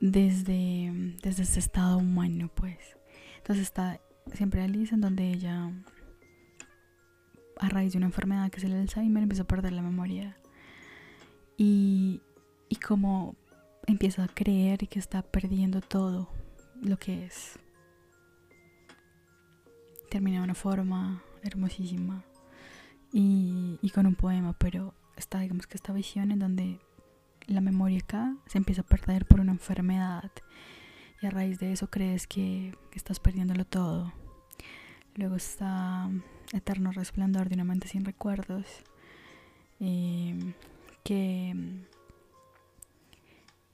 desde, 0.00 1.16
desde 1.22 1.42
ese 1.42 1.60
estado 1.60 1.98
humano, 1.98 2.50
pues. 2.54 2.96
Entonces 3.38 3.64
está 3.64 4.00
siempre 4.32 4.62
Alice 4.62 4.94
en 4.94 5.00
donde 5.00 5.30
ella, 5.30 5.70
a 7.58 7.68
raíz 7.68 7.92
de 7.92 7.98
una 7.98 8.06
enfermedad 8.06 8.50
que 8.50 8.58
es 8.58 8.64
el 8.64 8.74
Alzheimer, 8.74 9.22
empieza 9.22 9.42
a 9.42 9.48
perder 9.48 9.72
la 9.72 9.82
memoria. 9.82 10.36
Y, 11.56 12.22
y 12.68 12.76
como 12.76 13.36
empieza 13.86 14.24
a 14.24 14.28
creer 14.28 14.88
que 14.88 14.98
está 14.98 15.22
perdiendo 15.22 15.80
todo 15.80 16.28
lo 16.82 16.96
que 16.96 17.26
es. 17.26 17.58
Termina 20.10 20.38
de 20.38 20.44
una 20.44 20.54
forma 20.54 21.22
hermosísima 21.42 22.24
y, 23.12 23.78
y 23.82 23.90
con 23.90 24.06
un 24.06 24.14
poema, 24.14 24.54
pero 24.58 24.94
está, 25.16 25.40
digamos 25.40 25.66
que 25.66 25.76
esta 25.76 25.92
visión 25.92 26.30
en 26.30 26.38
donde 26.38 26.80
la 27.46 27.60
memoria 27.60 27.98
acá 27.98 28.36
se 28.46 28.58
empieza 28.58 28.82
a 28.82 28.86
perder 28.86 29.26
por 29.26 29.40
una 29.40 29.52
enfermedad 29.52 30.30
y 31.20 31.26
a 31.26 31.30
raíz 31.30 31.58
de 31.58 31.72
eso 31.72 31.90
crees 31.90 32.26
que, 32.26 32.74
estás 32.92 33.18
perdiéndolo 33.18 33.64
todo. 33.64 34.12
Luego 35.16 35.34
está 35.34 36.08
Eterno 36.52 36.92
Resplandor 36.92 37.48
de 37.48 37.56
una 37.56 37.64
mente 37.64 37.88
sin 37.88 38.04
recuerdos, 38.04 38.66
em, 39.80 40.54
que, 41.02 41.54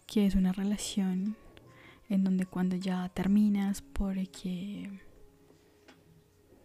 que 0.06 0.26
es 0.26 0.34
una 0.34 0.52
relación 0.52 1.36
en 2.08 2.24
donde 2.24 2.46
cuando 2.46 2.76
ya 2.76 3.08
terminas 3.10 3.82
porque 3.82 4.90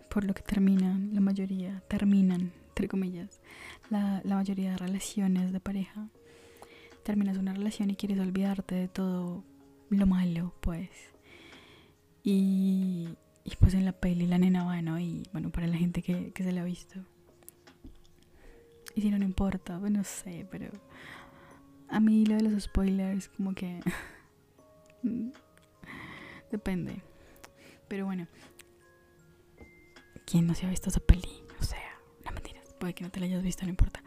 por 0.09 0.23
lo 0.23 0.33
que 0.33 0.43
terminan, 0.43 1.13
la 1.13 1.19
mayoría 1.19 1.83
terminan 1.89 2.53
entre 2.75 2.89
comillas, 2.89 3.39
la, 3.89 4.21
mayoría 4.25 4.71
de 4.71 4.77
relaciones 4.77 5.53
de 5.53 5.61
pareja, 5.61 6.09
terminas 7.05 7.37
una 7.37 7.53
relación 7.53 7.91
y 7.91 7.95
quieres 7.95 8.19
olvidarte 8.19 8.73
de 8.73 8.87
todo 8.87 9.43
lo 9.89 10.07
malo, 10.07 10.55
pues. 10.59 10.89
Y, 12.23 13.15
y 13.43 13.55
pues 13.59 13.75
en 13.75 13.85
la 13.85 13.91
peli 13.91 14.25
la 14.25 14.39
nena 14.39 14.65
va, 14.65 14.81
¿no? 14.81 14.99
Y 14.99 15.23
bueno, 15.31 15.51
para 15.51 15.67
la 15.67 15.77
gente 15.77 16.01
que, 16.01 16.33
que 16.33 16.43
se 16.43 16.51
la 16.51 16.61
ha 16.61 16.65
visto. 16.65 16.99
Y 18.95 19.01
si 19.01 19.11
no, 19.11 19.19
no 19.19 19.25
importa, 19.25 19.79
pues 19.79 19.91
no 19.91 20.03
sé, 20.03 20.47
pero 20.49 20.71
a 21.89 21.99
mí 21.99 22.25
lo 22.25 22.37
de 22.37 22.41
los 22.41 22.63
spoilers 22.63 23.29
como 23.29 23.53
que 23.53 23.81
depende. 26.51 27.03
Pero 27.87 28.05
bueno, 28.05 28.27
¿quién 30.25 30.47
no 30.47 30.55
se 30.55 30.65
ha 30.65 30.69
visto 30.69 30.89
esa 30.89 31.01
peli? 31.01 31.45
puede 32.85 32.93
que 32.93 33.03
no 33.03 33.09
te 33.09 33.19
la 33.19 33.25
hayas 33.25 33.41
visto, 33.41 33.63
no 33.63 33.69
importa. 33.69 34.03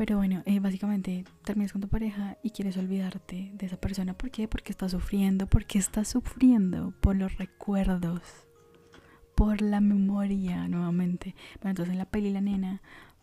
Pero 0.00 0.16
bueno, 0.16 0.42
eh, 0.46 0.60
básicamente 0.60 1.26
terminas 1.44 1.72
con 1.72 1.82
tu 1.82 1.88
pareja 1.88 2.38
y 2.42 2.52
quieres 2.52 2.78
olvidarte 2.78 3.50
de 3.52 3.66
esa 3.66 3.76
persona. 3.76 4.14
¿Por 4.14 4.30
qué? 4.30 4.48
Porque 4.48 4.72
estás 4.72 4.92
sufriendo. 4.92 5.46
Porque 5.46 5.78
estás 5.78 6.08
sufriendo 6.08 6.94
por 7.02 7.16
los 7.16 7.36
recuerdos. 7.36 8.22
Por 9.34 9.60
la 9.60 9.82
memoria 9.82 10.68
nuevamente. 10.68 11.34
Bueno, 11.56 11.72
entonces 11.72 11.92
en 11.92 11.98
la 11.98 12.06
peli 12.06 12.30
la 12.30 12.40
nena 12.40 12.80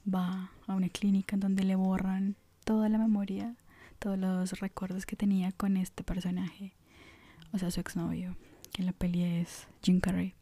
va 0.07 0.51
a 0.67 0.75
una 0.75 0.89
clínica 0.89 1.35
en 1.35 1.39
donde 1.39 1.63
le 1.63 1.75
borran 1.75 2.35
toda 2.63 2.89
la 2.89 2.99
memoria, 2.99 3.55
todos 3.97 4.19
los 4.19 4.59
recuerdos 4.59 5.07
que 5.07 5.15
tenía 5.15 5.51
con 5.53 5.77
este 5.77 6.03
personaje. 6.03 6.75
O 7.53 7.57
sea, 7.57 7.71
su 7.71 7.79
exnovio. 7.79 8.37
Que 8.71 8.83
en 8.83 8.85
la 8.85 8.93
peli 8.93 9.23
es 9.23 9.67
Jim 9.81 9.99
Carrey. 9.99 10.35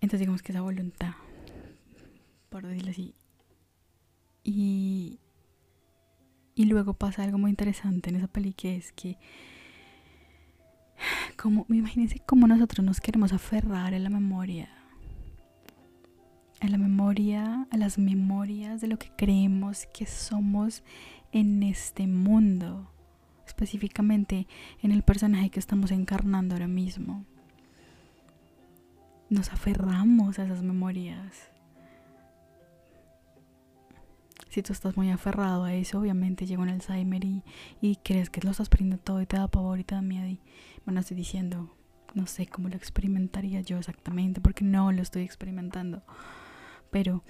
Entonces 0.00 0.18
digamos 0.18 0.42
que 0.42 0.50
esa 0.50 0.60
voluntad 0.60 1.14
por 2.54 2.64
decirlo 2.64 2.92
así. 2.92 3.16
Y, 4.44 5.18
y 6.54 6.66
luego 6.66 6.94
pasa 6.94 7.24
algo 7.24 7.38
muy 7.38 7.50
interesante 7.50 8.10
en 8.10 8.16
esa 8.16 8.28
peli 8.28 8.52
que 8.52 8.76
es 8.76 8.92
que 8.92 9.18
como 11.40 11.66
imagínense 11.70 12.20
cómo 12.24 12.46
nosotros 12.46 12.84
nos 12.84 13.00
queremos 13.00 13.32
aferrar 13.32 13.94
a 13.94 13.98
la 13.98 14.10
memoria 14.10 14.68
a 16.60 16.68
la 16.68 16.78
memoria 16.78 17.66
a 17.70 17.76
las 17.76 17.98
memorias 17.98 18.80
de 18.80 18.88
lo 18.88 18.98
que 18.98 19.10
creemos 19.16 19.86
que 19.92 20.06
somos 20.06 20.84
en 21.32 21.62
este 21.62 22.06
mundo 22.06 22.94
específicamente 23.46 24.46
en 24.82 24.92
el 24.92 25.02
personaje 25.02 25.50
que 25.50 25.60
estamos 25.60 25.90
encarnando 25.90 26.54
ahora 26.54 26.68
mismo. 26.68 27.24
Nos 29.30 29.52
aferramos 29.52 30.38
a 30.38 30.44
esas 30.44 30.62
memorias 30.62 31.50
si 34.54 34.62
tú 34.62 34.72
estás 34.72 34.96
muy 34.96 35.10
aferrado 35.10 35.64
a 35.64 35.74
eso, 35.74 35.98
obviamente 35.98 36.46
llega 36.46 36.62
un 36.62 36.68
Alzheimer 36.68 37.24
y, 37.24 37.42
y 37.80 37.96
crees 37.96 38.30
que 38.30 38.40
lo 38.40 38.52
estás 38.52 38.68
perdiendo 38.68 38.98
todo 38.98 39.20
y 39.20 39.26
te 39.26 39.36
da 39.36 39.48
pavor 39.48 39.80
y 39.80 39.84
te 39.84 39.96
da 39.96 40.00
miedo. 40.00 40.38
Bueno, 40.84 41.00
estoy 41.00 41.16
diciendo, 41.16 41.74
no 42.14 42.28
sé 42.28 42.46
cómo 42.46 42.68
lo 42.68 42.76
experimentaría 42.76 43.62
yo 43.62 43.78
exactamente, 43.78 44.40
porque 44.40 44.64
no 44.64 44.92
lo 44.92 45.02
estoy 45.02 45.22
experimentando. 45.22 46.04
pero 46.92 47.24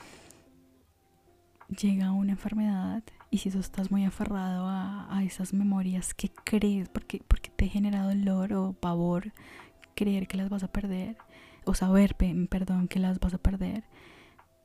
llega 1.80 2.12
una 2.12 2.32
enfermedad 2.32 3.02
y 3.30 3.38
si 3.38 3.50
tú 3.50 3.58
estás 3.58 3.90
muy 3.90 4.04
aferrado 4.04 4.66
a, 4.68 5.22
esas 5.24 5.54
memorias 5.54 6.12
que 6.12 6.28
crees, 6.28 6.90
porque, 6.90 7.22
porque 7.26 7.48
te 7.48 7.68
genera 7.68 8.02
dolor 8.02 8.52
o 8.52 8.74
pavor 8.74 9.32
creer 9.94 10.28
que 10.28 10.36
las 10.36 10.50
vas 10.50 10.62
a 10.62 10.68
perder, 10.68 11.16
o 11.64 11.72
saber, 11.72 12.16
perdón, 12.50 12.86
que 12.86 12.98
las 12.98 13.18
vas 13.18 13.32
a 13.32 13.38
perder, 13.38 13.84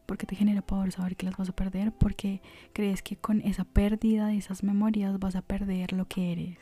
porque 0.09 0.25
te 0.25 0.35
genera 0.35 0.63
pavor 0.63 0.91
saber 0.91 1.15
que 1.15 1.27
las 1.27 1.37
vas 1.37 1.49
a 1.49 1.55
perder, 1.55 1.91
porque 1.91 2.41
crees 2.73 3.03
que 3.03 3.15
con 3.15 3.41
esa 3.41 3.63
pérdida 3.63 4.25
de 4.25 4.37
esas 4.37 4.63
memorias 4.63 5.19
vas 5.19 5.35
a 5.35 5.43
perder 5.43 5.93
lo 5.93 6.07
que 6.07 6.31
eres. 6.31 6.57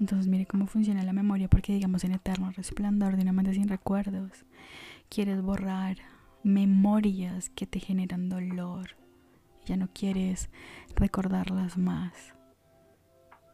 Entonces 0.00 0.26
mire 0.26 0.44
cómo 0.46 0.66
funciona 0.66 1.04
la 1.04 1.12
memoria, 1.12 1.46
porque 1.48 1.72
digamos 1.72 2.02
en 2.02 2.14
eterno 2.14 2.50
resplandor 2.50 3.14
de 3.14 3.22
una 3.22 3.32
mente 3.32 3.54
sin 3.54 3.68
recuerdos, 3.68 4.44
quieres 5.08 5.40
borrar 5.40 5.98
memorias 6.42 7.48
que 7.50 7.64
te 7.64 7.78
generan 7.78 8.28
dolor. 8.28 8.96
Ya 9.66 9.76
no 9.76 9.88
quieres 9.92 10.50
recordarlas 10.96 11.78
más. 11.78 12.34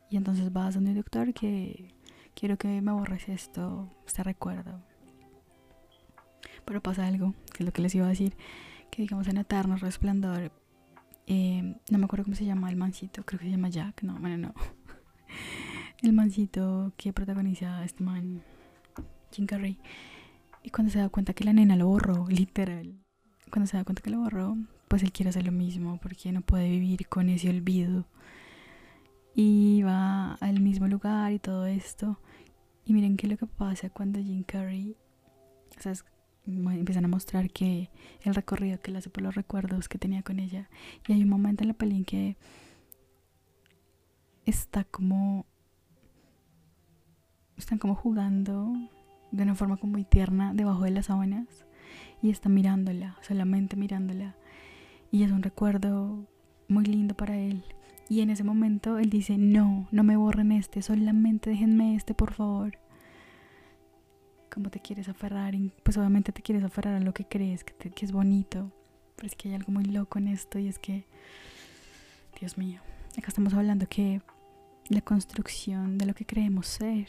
Y 0.08 0.16
entonces 0.16 0.50
vas 0.50 0.76
a 0.76 0.78
un 0.78 0.94
doctor 0.94 1.34
que 1.34 1.94
quiero 2.34 2.56
que 2.56 2.80
me 2.80 2.92
borres 2.92 3.28
esto, 3.28 3.90
este 4.06 4.22
recuerdo. 4.22 4.80
Pero 6.66 6.82
pasa 6.82 7.06
algo, 7.06 7.34
que 7.52 7.62
es 7.62 7.66
lo 7.66 7.72
que 7.72 7.80
les 7.80 7.94
iba 7.94 8.04
a 8.06 8.10
decir, 8.10 8.36
que 8.90 9.02
digamos 9.02 9.28
en 9.28 9.38
Eterno 9.38 9.76
Resplandor, 9.76 10.52
eh, 11.26 11.76
no 11.90 11.98
me 11.98 12.04
acuerdo 12.04 12.24
cómo 12.24 12.36
se 12.36 12.44
llama 12.44 12.68
el 12.68 12.76
mancito, 12.76 13.24
creo 13.24 13.38
que 13.38 13.46
se 13.46 13.52
llama 13.52 13.70
Jack, 13.70 14.02
no, 14.02 14.18
bueno, 14.18 14.36
no. 14.36 14.54
El 16.02 16.12
mancito 16.12 16.92
que 16.98 17.14
protagoniza 17.14 17.82
este 17.82 18.04
man, 18.04 18.42
Jim 19.32 19.46
Carrey 19.46 19.78
y 20.66 20.70
cuando 20.70 20.92
se 20.92 20.98
da 20.98 21.08
cuenta 21.08 21.32
que 21.32 21.44
la 21.44 21.52
nena 21.52 21.76
lo 21.76 21.86
borró, 21.86 22.26
literal, 22.28 22.98
cuando 23.52 23.68
se 23.68 23.76
da 23.76 23.84
cuenta 23.84 24.02
que 24.02 24.10
lo 24.10 24.18
borró, 24.18 24.56
pues 24.88 25.04
él 25.04 25.12
quiere 25.12 25.30
hacer 25.30 25.46
lo 25.46 25.52
mismo 25.52 26.00
porque 26.02 26.32
no 26.32 26.40
puede 26.40 26.68
vivir 26.68 27.06
con 27.06 27.28
ese 27.28 27.48
olvido. 27.50 28.04
Y 29.32 29.82
va 29.84 30.34
al 30.40 30.58
mismo 30.58 30.88
lugar 30.88 31.30
y 31.30 31.38
todo 31.38 31.66
esto. 31.66 32.18
Y 32.84 32.94
miren 32.94 33.16
qué 33.16 33.26
es 33.26 33.30
lo 33.30 33.38
que 33.38 33.46
pasa 33.46 33.90
cuando 33.90 34.18
Jim 34.18 34.42
Carrey, 34.42 34.96
o 35.78 35.80
sea, 35.80 35.92
empiezan 36.46 37.04
a 37.04 37.08
mostrar 37.08 37.50
que 37.50 37.90
el 38.22 38.34
recorrido 38.34 38.80
que 38.80 38.90
él 38.90 38.96
hace 38.96 39.10
por 39.10 39.22
los 39.22 39.34
recuerdos 39.34 39.88
que 39.88 39.98
tenía 39.98 40.22
con 40.22 40.38
ella. 40.38 40.68
Y 41.06 41.12
hay 41.12 41.22
un 41.22 41.28
momento 41.28 41.64
en 41.64 41.68
la 41.68 41.74
peli 41.74 41.96
en 41.96 42.04
que 42.04 42.36
está 44.44 44.84
como 44.84 45.46
están 47.56 47.78
como 47.78 47.94
jugando 47.94 48.72
de 49.32 49.42
una 49.42 49.54
forma 49.54 49.76
como 49.76 49.92
muy 49.92 50.04
tierna 50.04 50.52
debajo 50.54 50.84
de 50.84 50.90
las 50.90 51.06
sábanas 51.06 51.66
y 52.22 52.30
está 52.30 52.48
mirándola, 52.48 53.16
solamente 53.22 53.76
mirándola. 53.76 54.36
Y 55.10 55.22
es 55.22 55.30
un 55.30 55.42
recuerdo 55.42 56.26
muy 56.68 56.84
lindo 56.84 57.14
para 57.14 57.38
él. 57.38 57.64
Y 58.08 58.20
en 58.20 58.30
ese 58.30 58.44
momento 58.44 58.98
él 58.98 59.10
dice, 59.10 59.36
no, 59.36 59.88
no 59.90 60.04
me 60.04 60.16
borren 60.16 60.52
este, 60.52 60.82
solamente 60.82 61.50
déjenme 61.50 61.96
este, 61.96 62.14
por 62.14 62.32
favor. 62.34 62.78
Como 64.56 64.70
te 64.70 64.80
quieres 64.80 65.06
aferrar, 65.10 65.54
pues 65.82 65.98
obviamente 65.98 66.32
te 66.32 66.40
quieres 66.40 66.64
aferrar 66.64 66.94
a 66.94 67.00
lo 67.00 67.12
que 67.12 67.26
crees, 67.26 67.62
que, 67.62 67.74
que 67.90 68.06
es 68.06 68.10
bonito. 68.10 68.72
Pero 69.14 69.26
es 69.26 69.36
que 69.36 69.50
hay 69.50 69.54
algo 69.54 69.70
muy 69.70 69.84
loco 69.84 70.18
en 70.18 70.28
esto 70.28 70.58
y 70.58 70.66
es 70.66 70.78
que, 70.78 71.04
Dios 72.40 72.56
mío, 72.56 72.80
acá 73.18 73.28
estamos 73.28 73.52
hablando 73.52 73.86
que 73.86 74.22
la 74.88 75.02
construcción 75.02 75.98
de 75.98 76.06
lo 76.06 76.14
que 76.14 76.24
creemos 76.24 76.68
ser 76.68 77.06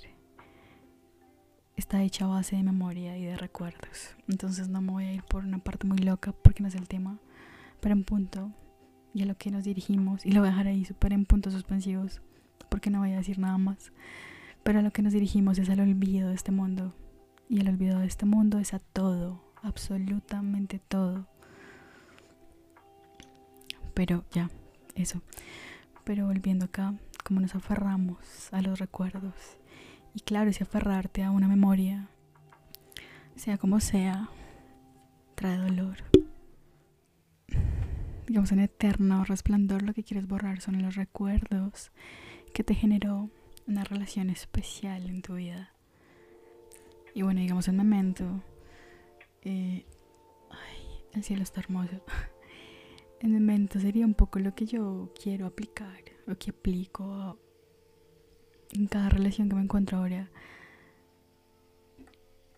está 1.77 2.03
hecha 2.03 2.25
a 2.25 2.27
base 2.27 2.57
de 2.57 2.63
memoria 2.63 3.17
y 3.17 3.23
de 3.23 3.37
recuerdos. 3.37 4.17
Entonces 4.27 4.67
no 4.67 4.81
me 4.81 4.91
voy 4.91 5.05
a 5.05 5.13
ir 5.13 5.23
por 5.23 5.45
una 5.45 5.59
parte 5.59 5.87
muy 5.87 5.99
loca 5.99 6.33
porque 6.33 6.61
no 6.61 6.67
es 6.67 6.75
el 6.75 6.89
tema. 6.89 7.17
Pero 7.79 7.93
en 7.93 8.03
punto, 8.03 8.51
y 9.13 9.21
a 9.21 9.25
lo 9.25 9.37
que 9.37 9.51
nos 9.51 9.63
dirigimos, 9.63 10.25
y 10.25 10.33
lo 10.33 10.41
voy 10.41 10.49
a 10.49 10.51
dejar 10.51 10.67
ahí 10.67 10.83
súper 10.83 11.13
en 11.13 11.23
puntos 11.23 11.53
suspensivos 11.53 12.19
porque 12.67 12.89
no 12.89 12.99
voy 12.99 13.13
a 13.13 13.17
decir 13.17 13.39
nada 13.39 13.57
más. 13.57 13.93
Pero 14.63 14.79
a 14.79 14.81
lo 14.81 14.91
que 14.91 15.01
nos 15.01 15.13
dirigimos 15.13 15.57
es 15.59 15.69
al 15.69 15.79
olvido 15.79 16.27
de 16.27 16.35
este 16.35 16.51
mundo. 16.51 16.93
Y 17.49 17.61
el 17.61 17.69
olvido 17.69 17.99
de 17.99 18.07
este 18.07 18.25
mundo 18.25 18.59
es 18.59 18.73
a 18.73 18.79
todo, 18.79 19.41
absolutamente 19.61 20.79
todo. 20.79 21.27
Pero 23.93 24.25
ya, 24.31 24.49
eso. 24.95 25.21
Pero 26.03 26.27
volviendo 26.27 26.65
acá, 26.65 26.93
como 27.23 27.39
nos 27.41 27.55
aferramos 27.55 28.51
a 28.51 28.61
los 28.61 28.79
recuerdos 28.79 29.57
y 30.17 30.21
claro, 30.21 30.51
si 30.51 30.63
aferrarte 30.63 31.23
a 31.23 31.29
una 31.29 31.47
memoria, 31.47 32.07
sea 33.35 33.59
como 33.59 33.79
sea, 33.79 34.29
trae 35.35 35.57
dolor. 35.57 35.97
Digamos, 38.25 38.51
en 38.51 38.59
eterno 38.59 39.25
resplandor 39.25 39.83
lo 39.83 39.93
que 39.93 40.03
quieres 40.03 40.27
borrar 40.27 40.59
son 40.59 40.81
los 40.81 40.95
recuerdos 40.95 41.91
que 42.51 42.63
te 42.63 42.73
generó 42.73 43.29
una 43.67 43.83
relación 43.83 44.31
especial 44.31 45.07
en 45.07 45.21
tu 45.21 45.35
vida. 45.35 45.76
Y 47.17 47.23
bueno, 47.23 47.41
digamos 47.41 47.67
en 47.67 47.77
Memento, 47.77 48.43
eh, 49.41 49.87
ay, 50.51 51.01
el 51.13 51.23
cielo 51.23 51.41
está 51.41 51.61
hermoso. 51.61 51.99
en 53.21 53.31
Memento 53.31 53.79
sería 53.79 54.05
un 54.05 54.13
poco 54.13 54.37
lo 54.37 54.53
que 54.53 54.67
yo 54.67 55.11
quiero 55.19 55.47
aplicar, 55.47 55.99
lo 56.27 56.37
que 56.37 56.51
aplico 56.51 57.39
en 58.71 58.85
cada 58.85 59.09
relación 59.09 59.49
que 59.49 59.55
me 59.55 59.63
encuentro 59.63 59.97
ahora 59.97 60.29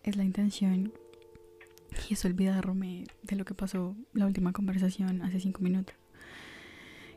es 0.04 0.18
la 0.18 0.26
intención 0.26 0.92
y 2.10 2.16
es 2.16 2.26
olvidarme 2.26 3.06
de 3.24 3.38
lo 3.38 3.46
que 3.46 3.54
pasó 3.54 3.96
la 4.12 4.26
última 4.26 4.52
conversación 4.52 5.22
hace 5.22 5.40
cinco 5.40 5.62
minutos. 5.62 5.96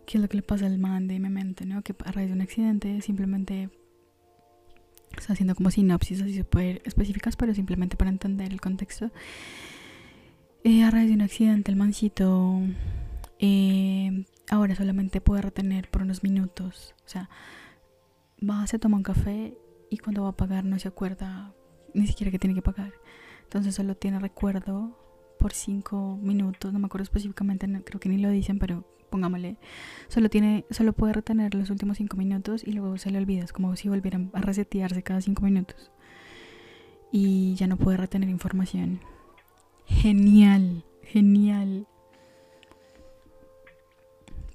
¿Qué 0.06 0.18
es 0.18 0.22
lo 0.22 0.28
que 0.28 0.36
le 0.36 0.44
pasa 0.44 0.66
al 0.66 0.78
man 0.78 1.08
de 1.08 1.18
mente, 1.18 1.66
no? 1.66 1.82
Que 1.82 1.92
a 2.04 2.12
raíz 2.12 2.28
de 2.28 2.34
un 2.34 2.40
accidente 2.40 3.00
simplemente 3.00 3.68
está 5.20 5.32
haciendo 5.32 5.54
como 5.54 5.70
sinopsis 5.70 6.22
así 6.22 6.36
súper 6.36 6.82
específicas, 6.84 7.36
pero 7.36 7.54
simplemente 7.54 7.96
para 7.96 8.10
entender 8.10 8.52
el 8.52 8.60
contexto. 8.60 9.10
Eh, 10.64 10.84
a 10.84 10.90
raíz 10.90 11.08
de 11.08 11.14
un 11.14 11.22
accidente, 11.22 11.70
el 11.70 11.76
mancito 11.76 12.60
eh, 13.40 14.24
ahora 14.48 14.74
solamente 14.74 15.20
puede 15.20 15.42
retener 15.42 15.90
por 15.90 16.02
unos 16.02 16.22
minutos. 16.22 16.94
O 17.04 17.08
sea, 17.08 17.28
va, 18.38 18.66
se 18.66 18.78
toma 18.78 18.96
un 18.96 19.02
café 19.02 19.54
y 19.90 19.98
cuando 19.98 20.22
va 20.22 20.30
a 20.30 20.36
pagar 20.36 20.64
no 20.64 20.78
se 20.78 20.88
acuerda 20.88 21.52
ni 21.94 22.06
siquiera 22.06 22.30
que 22.30 22.38
tiene 22.38 22.54
que 22.54 22.62
pagar. 22.62 22.92
Entonces 23.42 23.74
solo 23.74 23.96
tiene 23.96 24.18
recuerdo 24.18 24.98
por 25.38 25.52
cinco 25.52 26.16
minutos, 26.22 26.72
no 26.72 26.78
me 26.78 26.86
acuerdo 26.86 27.02
específicamente, 27.02 27.66
creo 27.84 27.98
que 27.98 28.08
ni 28.08 28.18
lo 28.18 28.30
dicen, 28.30 28.58
pero 28.58 28.86
pongámosle, 29.12 29.56
solo 30.08 30.28
tiene, 30.28 30.64
solo 30.70 30.92
puede 30.92 31.12
retener 31.12 31.54
los 31.54 31.70
últimos 31.70 31.98
cinco 31.98 32.16
minutos 32.16 32.64
y 32.66 32.72
luego 32.72 32.98
se 32.98 33.12
le 33.12 33.18
olvida, 33.18 33.46
como 33.52 33.76
si 33.76 33.88
volvieran 33.88 34.30
a 34.32 34.40
resetearse 34.40 35.04
cada 35.04 35.20
cinco 35.20 35.42
minutos. 35.42 35.92
Y 37.12 37.54
ya 37.54 37.68
no 37.68 37.76
puede 37.76 37.98
retener 37.98 38.28
información. 38.28 39.00
Genial, 39.86 40.84
genial. 41.04 41.86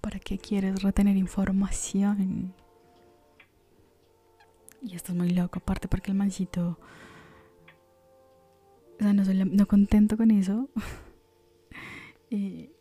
¿Para 0.02 0.20
qué 0.20 0.38
quieres 0.38 0.82
retener 0.82 1.16
información? 1.16 2.54
Y 4.82 4.96
esto 4.96 5.12
es 5.12 5.18
muy 5.18 5.30
loco, 5.30 5.60
aparte 5.60 5.88
porque 5.88 6.12
el 6.12 6.18
mancito. 6.18 6.80
O 9.00 9.04
sea, 9.04 9.14
no, 9.14 9.24
no 9.24 9.68
contento 9.68 10.18
con 10.18 10.32
eso. 10.32 10.70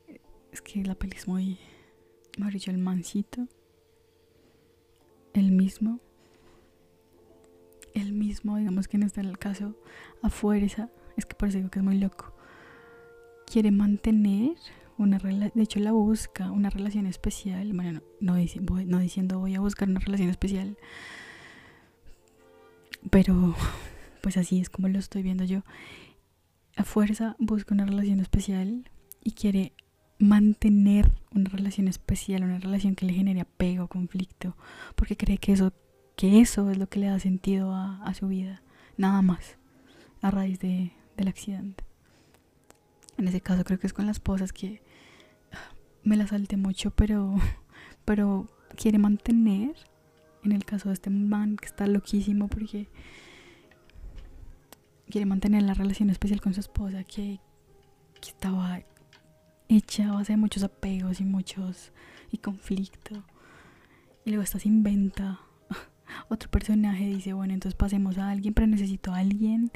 es 0.57 0.63
que 0.63 0.83
la 0.83 0.95
peli 0.95 1.17
es 1.17 1.29
muy. 1.29 1.59
Me 2.39 2.51
dicho, 2.51 2.71
el 2.71 2.79
mancito. 2.79 3.47
El 5.35 5.53
mismo. 5.53 6.01
El 7.95 8.13
mismo, 8.13 8.57
digamos 8.57 8.89
que 8.89 8.97
en 8.97 9.05
este 9.05 9.23
caso, 9.39 9.75
a 10.23 10.31
fuerza. 10.31 10.91
Es 11.17 11.27
que 11.27 11.35
por 11.35 11.49
eso 11.49 11.71
que 11.71 11.79
es 11.79 11.85
muy 11.85 11.99
loco. 11.99 12.35
Quiere 13.47 13.71
mantener 13.71 14.57
una 14.99 15.19
relación. 15.19 15.53
De 15.55 15.63
hecho, 15.63 15.79
la 15.81 15.93
busca 15.93 16.51
una 16.51 16.71
relación 16.71 17.07
especial. 17.07 17.73
Bueno, 17.75 18.01
no, 18.21 18.37
no, 18.37 18.85
no 18.87 18.99
diciendo 18.99 19.39
voy 19.39 19.55
a 19.55 19.61
buscar 19.61 19.89
una 19.89 20.01
relación 20.01 20.31
especial 20.31 20.77
pero 23.11 23.55
pues 24.21 24.37
así 24.37 24.61
es 24.61 24.71
como 24.71 24.89
lo 24.89 24.99
estoy 24.99 25.23
viendo 25.23 25.45
yo. 25.45 25.63
A 26.77 26.85
fuerza 26.85 27.37
busca 27.39 27.75
una 27.75 27.87
relación 27.87 28.21
especial 28.21 28.91
y 29.23 29.33
quiere 29.33 29.73
mantener 30.19 31.13
una 31.35 31.51
relación 31.51 31.89
especial, 31.89 32.45
una 32.45 32.59
relación 32.59 32.95
que 32.95 33.07
le 33.07 33.13
genere 33.13 33.41
apego, 33.41 33.89
conflicto, 33.89 34.57
porque 34.95 35.17
cree 35.17 35.39
que 35.39 35.53
eso, 35.53 35.73
que 36.17 36.41
eso 36.41 36.71
es 36.71 36.79
lo 36.79 36.89
que 36.89 37.01
le 37.01 37.07
da 37.07 37.19
sentido 37.19 37.75
a, 37.75 38.13
su 38.15 38.29
vida, 38.29 38.63
nada 38.97 39.21
más, 39.23 39.59
a 40.23 40.31
raíz 40.31 40.59
de, 40.61 40.93
del 41.17 41.29
accidente. 41.29 41.85
En 43.19 43.29
ese 43.29 43.41
caso 43.41 43.65
creo 43.65 43.79
que 43.79 43.87
es 43.87 43.93
con 43.93 44.07
las 44.07 44.17
esposas 44.17 44.53
que 44.53 44.83
me 46.03 46.17
la 46.17 46.27
salte 46.27 46.57
mucho, 46.57 46.91
pero, 46.91 47.37
pero 48.05 48.49
quiere 48.77 48.99
mantener 48.99 49.75
en 50.45 50.53
el 50.53 50.65
caso 50.65 50.89
de 50.89 50.95
este 50.95 51.11
man 51.11 51.57
que 51.57 51.67
está 51.67 51.87
loquísimo 51.87 52.49
porque 52.49 52.89
quiere 55.11 55.27
mantener 55.27 55.63
la 55.63 55.75
relación 55.75 56.11
especial 56.11 56.41
con 56.41 56.55
su 56.55 56.61
esposa, 56.61 57.05
que 57.05 57.41
estaba 58.23 58.81
hecha 59.69 60.13
base 60.13 60.33
de 60.33 60.37
muchos 60.37 60.63
apegos 60.63 61.21
y 61.21 61.25
muchos 61.25 61.93
y 62.31 62.39
conflicto. 62.39 63.25
Y 64.25 64.31
luego 64.31 64.43
esta 64.43 64.59
se 64.59 64.69
inventa 64.69 65.41
otro 66.29 66.51
personaje, 66.51 67.07
dice, 67.07 67.33
bueno, 67.33 67.55
entonces 67.55 67.77
pasemos 67.77 68.19
a 68.19 68.31
alguien, 68.31 68.55
pero 68.55 68.67
necesito 68.67 69.13
a 69.13 69.19
alguien. 69.19 69.71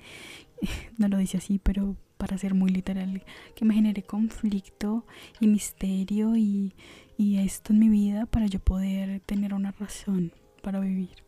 No 0.98 1.09
lo 1.09 1.16
dice 1.16 1.38
así, 1.38 1.59
pero 1.59 1.96
para 2.18 2.37
ser 2.37 2.53
muy 2.53 2.70
literal, 2.70 3.24
que 3.57 3.64
me 3.64 3.72
genere 3.72 4.03
conflicto 4.03 5.07
y 5.40 5.46
misterio 5.46 6.37
y, 6.37 6.74
y 7.16 7.38
esto 7.38 7.72
en 7.72 7.79
mi 7.79 7.88
vida 7.88 8.26
para 8.26 8.46
yo 8.46 8.61
poder 8.61 9.20
tener 9.20 9.55
una 9.55 9.72
razón 9.72 10.31
para 10.62 10.81
vivir. 10.81 11.24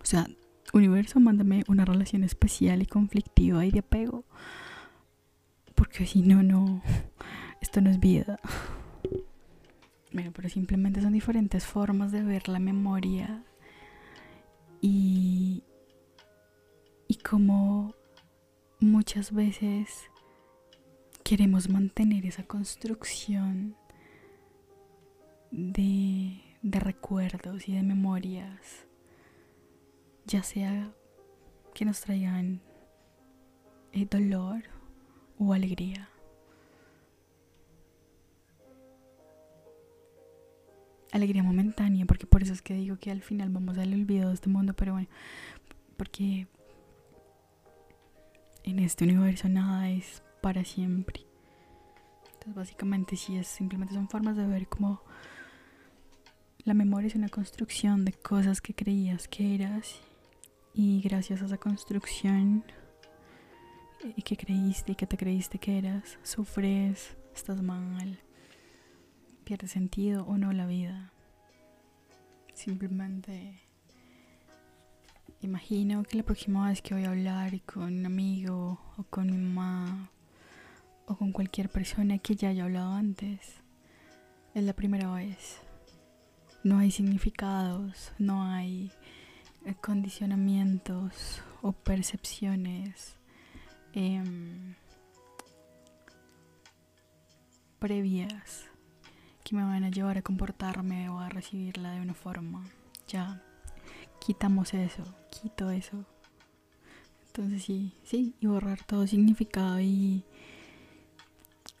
O 0.00 0.06
sea, 0.06 0.26
universo, 0.72 1.20
mándame 1.20 1.64
una 1.68 1.84
relación 1.84 2.24
especial 2.24 2.82
y 2.82 2.86
conflictiva 2.86 3.64
y 3.66 3.70
de 3.70 3.80
apego. 3.80 4.24
Porque 5.74 6.06
si 6.06 6.22
no, 6.22 6.42
no, 6.42 6.82
esto 7.62 7.80
no 7.80 7.90
es 7.90 7.98
vida. 7.98 8.38
Bueno, 10.14 10.30
pero 10.34 10.50
simplemente 10.50 11.00
son 11.00 11.14
diferentes 11.14 11.64
formas 11.64 12.12
de 12.12 12.22
ver 12.22 12.46
la 12.46 12.58
memoria 12.58 13.42
y, 14.82 15.64
y 17.08 17.14
como 17.14 17.94
muchas 18.78 19.32
veces 19.32 20.10
queremos 21.24 21.70
mantener 21.70 22.26
esa 22.26 22.42
construcción 22.42 23.74
de, 25.50 26.42
de 26.60 26.80
recuerdos 26.80 27.66
y 27.66 27.74
de 27.74 27.82
memorias, 27.82 28.86
ya 30.26 30.42
sea 30.42 30.92
que 31.72 31.86
nos 31.86 32.02
traigan 32.02 32.60
eh, 33.92 34.06
dolor 34.10 34.62
o 35.38 35.54
alegría. 35.54 36.11
Alegría 41.12 41.42
momentánea, 41.42 42.06
porque 42.06 42.26
por 42.26 42.42
eso 42.42 42.52
es 42.52 42.62
que 42.62 42.74
digo 42.74 42.96
que 42.96 43.10
al 43.10 43.22
final 43.22 43.50
vamos 43.50 43.78
al 43.78 43.92
olvido 43.92 44.28
de 44.28 44.34
este 44.34 44.48
mundo, 44.48 44.74
pero 44.74 44.94
bueno, 44.94 45.08
porque 45.96 46.48
en 48.64 48.78
este 48.78 49.04
universo 49.04 49.48
nada 49.48 49.90
es 49.90 50.22
para 50.40 50.64
siempre. 50.64 51.26
Entonces 52.24 52.54
básicamente 52.54 53.16
sí 53.16 53.36
es 53.36 53.46
simplemente 53.46 53.94
son 53.94 54.08
formas 54.08 54.36
de 54.36 54.46
ver 54.46 54.66
cómo 54.68 55.02
la 56.64 56.74
memoria 56.74 57.08
es 57.08 57.14
una 57.14 57.28
construcción 57.28 58.04
de 58.04 58.12
cosas 58.12 58.60
que 58.60 58.74
creías 58.74 59.28
que 59.28 59.54
eras 59.54 60.00
y 60.74 61.00
gracias 61.02 61.42
a 61.42 61.46
esa 61.46 61.58
construcción 61.58 62.64
y 64.16 64.22
que 64.22 64.36
creíste 64.36 64.92
y 64.92 64.94
que 64.94 65.06
te 65.06 65.16
creíste 65.16 65.58
que 65.58 65.78
eras, 65.78 66.18
sufres, 66.22 67.16
estás 67.34 67.62
mal, 67.62 68.18
pierdes 69.42 69.72
sentido 69.72 70.24
o 70.24 70.38
no 70.38 70.52
la 70.52 70.66
vida. 70.66 71.12
Simplemente 72.54 73.60
imagino 75.40 76.04
que 76.04 76.16
la 76.16 76.22
próxima 76.22 76.68
vez 76.68 76.82
que 76.82 76.94
voy 76.94 77.04
a 77.04 77.10
hablar 77.10 77.60
con 77.62 77.82
un 77.84 78.06
amigo 78.06 78.80
o 78.96 79.02
con 79.04 79.26
mi 79.26 79.36
mamá 79.36 80.10
o 81.06 81.16
con 81.16 81.32
cualquier 81.32 81.68
persona 81.68 82.18
que 82.18 82.36
ya 82.36 82.50
haya 82.50 82.64
hablado 82.64 82.92
antes, 82.92 83.56
es 84.54 84.62
la 84.62 84.72
primera 84.72 85.12
vez. 85.12 85.60
No 86.62 86.78
hay 86.78 86.90
significados, 86.90 88.12
no 88.18 88.44
hay 88.44 88.92
condicionamientos 89.80 91.42
o 91.60 91.72
percepciones 91.72 93.18
Em, 93.94 94.74
previas 97.78 98.64
me 99.52 99.62
van 99.62 99.84
a 99.84 99.90
llevar 99.90 100.16
a 100.16 100.22
comportarme 100.22 101.08
o 101.10 101.18
a 101.18 101.28
recibirla 101.28 101.92
de 101.92 102.00
una 102.00 102.14
forma. 102.14 102.64
Ya, 103.06 103.42
quitamos 104.18 104.72
eso, 104.72 105.04
quito 105.30 105.70
eso. 105.70 106.04
Entonces 107.26 107.62
sí, 107.62 107.92
sí, 108.02 108.34
y 108.40 108.46
borrar 108.46 108.82
todo 108.84 109.06
significado 109.06 109.80
y, 109.80 110.24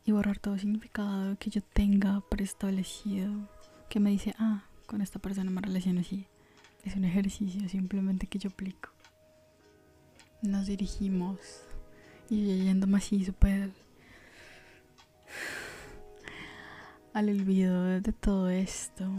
y 0.04 0.12
borrar 0.12 0.38
todo 0.38 0.58
significado 0.58 1.36
que 1.38 1.50
yo 1.50 1.62
tenga 1.62 2.20
preestablecido, 2.28 3.48
que 3.88 4.00
me 4.00 4.10
dice, 4.10 4.34
ah, 4.38 4.64
con 4.86 5.00
esta 5.00 5.18
persona 5.18 5.50
me 5.50 5.62
relaciono 5.62 6.00
así. 6.00 6.26
Es 6.84 6.96
un 6.96 7.04
ejercicio 7.04 7.68
simplemente 7.68 8.26
que 8.26 8.38
yo 8.38 8.50
aplico. 8.50 8.90
Nos 10.42 10.66
dirigimos 10.66 11.38
y 12.28 12.64
yendo 12.64 12.86
más 12.86 13.04
así 13.04 13.24
súper 13.24 13.70
al 17.12 17.28
olvido 17.28 18.00
de 18.00 18.12
todo 18.12 18.48
esto. 18.48 19.10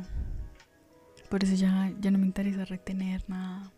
Por 1.30 1.44
eso 1.44 1.56
ya, 1.56 1.92
ya 2.00 2.12
no 2.12 2.18
me 2.18 2.26
interesa 2.26 2.66
retener 2.66 3.24
nada. 3.28 3.72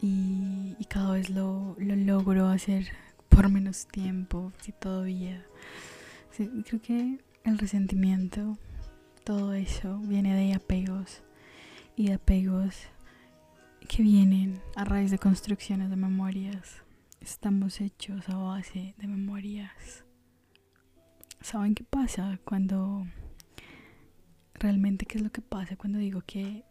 Y, 0.00 0.76
cada 0.88 1.12
vez 1.14 1.30
lo, 1.30 1.74
lo, 1.78 1.96
logro 1.96 2.48
hacer 2.48 2.88
por 3.28 3.48
menos 3.48 3.86
tiempo, 3.86 4.52
si 4.60 4.70
todavía. 4.72 5.44
creo 6.36 6.80
que 6.80 7.18
el 7.44 7.58
resentimiento, 7.58 8.58
todo 9.24 9.54
eso 9.54 9.98
viene 10.00 10.36
de 10.36 10.54
apegos 10.54 11.22
y 11.96 12.08
de 12.08 12.14
apegos 12.14 12.76
que 13.88 14.02
vienen 14.02 14.60
a 14.76 14.84
raíz 14.84 15.10
de 15.10 15.18
construcciones 15.18 15.90
de 15.90 15.96
memorias 15.96 16.84
estamos 17.24 17.80
hechos 17.80 18.28
a 18.28 18.36
base 18.36 18.94
de 18.98 19.06
memorias. 19.06 20.03
¿Saben 21.44 21.74
qué 21.74 21.84
pasa 21.84 22.40
cuando... 22.42 23.06
Realmente 24.54 25.04
qué 25.04 25.18
es 25.18 25.22
lo 25.22 25.30
que 25.30 25.42
pasa 25.42 25.76
cuando 25.76 25.98
digo 25.98 26.22
que... 26.26 26.64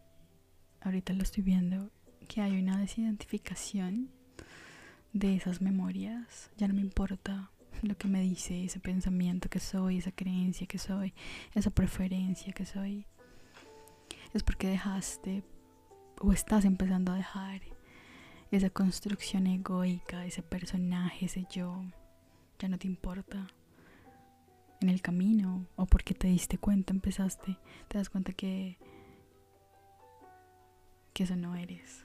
Ahorita 0.81 1.13
lo 1.13 1.21
estoy 1.21 1.43
viendo, 1.43 1.91
que 2.27 2.41
hay 2.41 2.57
una 2.59 2.79
desidentificación 2.79 4.09
de 5.13 5.35
esas 5.35 5.61
memorias. 5.61 6.49
Ya 6.57 6.67
no 6.67 6.73
me 6.73 6.81
importa 6.81 7.51
lo 7.83 7.95
que 7.95 8.07
me 8.07 8.19
dice 8.21 8.65
ese 8.65 8.79
pensamiento 8.79 9.47
que 9.47 9.59
soy, 9.59 9.99
esa 9.99 10.11
creencia 10.11 10.65
que 10.65 10.79
soy, 10.79 11.13
esa 11.53 11.69
preferencia 11.69 12.51
que 12.51 12.65
soy. 12.65 13.05
Es 14.33 14.41
porque 14.41 14.69
dejaste 14.69 15.43
o 16.19 16.33
estás 16.33 16.65
empezando 16.65 17.11
a 17.11 17.17
dejar 17.17 17.61
esa 18.49 18.71
construcción 18.71 19.45
egoica, 19.45 20.25
ese 20.25 20.41
personaje, 20.41 21.27
ese 21.27 21.45
yo, 21.51 21.79
ya 22.57 22.67
no 22.69 22.79
te 22.79 22.87
importa. 22.87 23.47
En 24.83 24.89
el 24.89 25.01
camino, 25.01 25.65
o 25.77 25.85
porque 25.85 26.13
te 26.13 26.27
diste 26.27 26.57
cuenta, 26.57 26.91
empezaste, 26.91 27.57
te 27.87 27.97
das 27.97 28.09
cuenta 28.09 28.33
que, 28.33 28.77
que 31.13 31.23
eso 31.23 31.37
no 31.37 31.55
eres. 31.55 32.03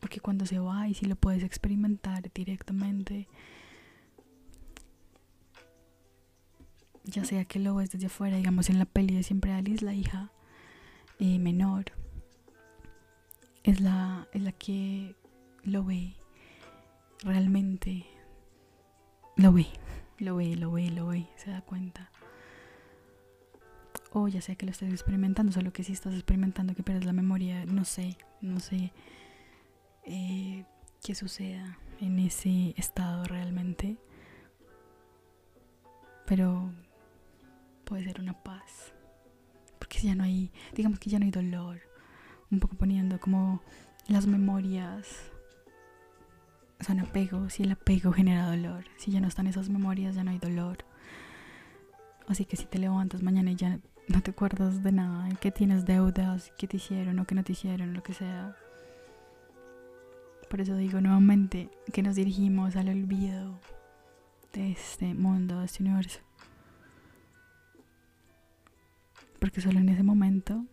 Porque 0.00 0.18
cuando 0.18 0.44
se 0.44 0.58
va 0.58 0.88
y 0.88 0.94
si 0.94 1.06
lo 1.06 1.14
puedes 1.14 1.44
experimentar 1.44 2.32
directamente, 2.34 3.28
ya 7.04 7.24
sea 7.24 7.44
que 7.44 7.60
lo 7.60 7.76
ves 7.76 7.92
desde 7.92 8.06
afuera, 8.06 8.38
digamos 8.38 8.70
en 8.70 8.80
la 8.80 8.86
peli 8.86 9.14
de 9.14 9.22
Siempre 9.22 9.52
Alice, 9.52 9.84
la 9.84 9.94
hija 9.94 10.32
eh, 11.20 11.38
menor, 11.38 11.92
es 13.62 13.80
la, 13.80 14.26
es 14.32 14.42
la 14.42 14.50
que 14.50 15.14
lo 15.62 15.84
ve, 15.84 16.16
realmente 17.22 18.04
lo 19.36 19.52
ve, 19.52 19.68
lo 20.18 20.36
ve, 20.36 20.56
lo 20.56 20.72
ve, 20.72 20.90
lo 20.90 21.08
ve, 21.08 21.26
se 21.36 21.50
da 21.50 21.62
cuenta. 21.62 22.10
O 24.12 24.28
ya 24.28 24.40
sé 24.40 24.56
que 24.56 24.66
lo 24.66 24.72
estás 24.72 24.90
experimentando, 24.90 25.52
solo 25.52 25.72
que 25.72 25.82
si 25.82 25.92
estás 25.92 26.14
experimentando 26.14 26.74
que 26.74 26.82
pierdes 26.82 27.04
la 27.04 27.12
memoria, 27.12 27.64
no 27.66 27.84
sé, 27.84 28.16
no 28.40 28.60
sé 28.60 28.92
eh, 30.04 30.64
qué 31.02 31.14
suceda 31.14 31.78
en 32.00 32.18
ese 32.18 32.74
estado 32.76 33.24
realmente. 33.24 33.96
Pero 36.26 36.70
puede 37.84 38.04
ser 38.04 38.20
una 38.20 38.34
paz. 38.42 38.94
Porque 39.78 39.98
ya 39.98 40.14
no 40.14 40.24
hay, 40.24 40.52
digamos 40.74 40.98
que 40.98 41.10
ya 41.10 41.18
no 41.18 41.24
hay 41.24 41.30
dolor. 41.30 41.80
Un 42.50 42.60
poco 42.60 42.76
poniendo 42.76 43.18
como 43.18 43.62
las 44.06 44.26
memorias 44.26 45.32
son 46.80 47.00
apegos 47.00 47.60
y 47.60 47.62
el 47.62 47.72
apego 47.72 48.12
genera 48.12 48.48
dolor. 48.48 48.84
Si 48.96 49.10
ya 49.10 49.20
no 49.20 49.28
están 49.28 49.46
esas 49.46 49.68
memorias, 49.68 50.14
ya 50.14 50.24
no 50.24 50.30
hay 50.30 50.38
dolor. 50.38 50.78
Así 52.28 52.44
que 52.44 52.56
si 52.56 52.66
te 52.66 52.78
levantas 52.78 53.22
mañana 53.22 53.50
y 53.50 53.56
ya 53.56 53.80
no 54.08 54.22
te 54.22 54.32
acuerdas 54.32 54.82
de 54.82 54.92
nada, 54.92 55.28
que 55.40 55.50
tienes 55.50 55.84
deudas, 55.84 56.52
que 56.58 56.66
te 56.66 56.76
hicieron 56.76 57.18
o 57.18 57.26
que 57.26 57.34
no 57.34 57.44
te 57.44 57.52
hicieron, 57.52 57.94
lo 57.94 58.02
que 58.02 58.14
sea. 58.14 58.56
Por 60.48 60.60
eso 60.60 60.76
digo 60.76 61.00
nuevamente 61.00 61.70
que 61.92 62.02
nos 62.02 62.16
dirigimos 62.16 62.76
al 62.76 62.88
olvido 62.88 63.58
de 64.52 64.72
este 64.72 65.14
mundo, 65.14 65.58
de 65.60 65.66
este 65.66 65.82
universo. 65.82 66.20
Porque 69.38 69.60
solo 69.60 69.80
en 69.80 69.88
ese 69.88 70.02
momento, 70.02 70.64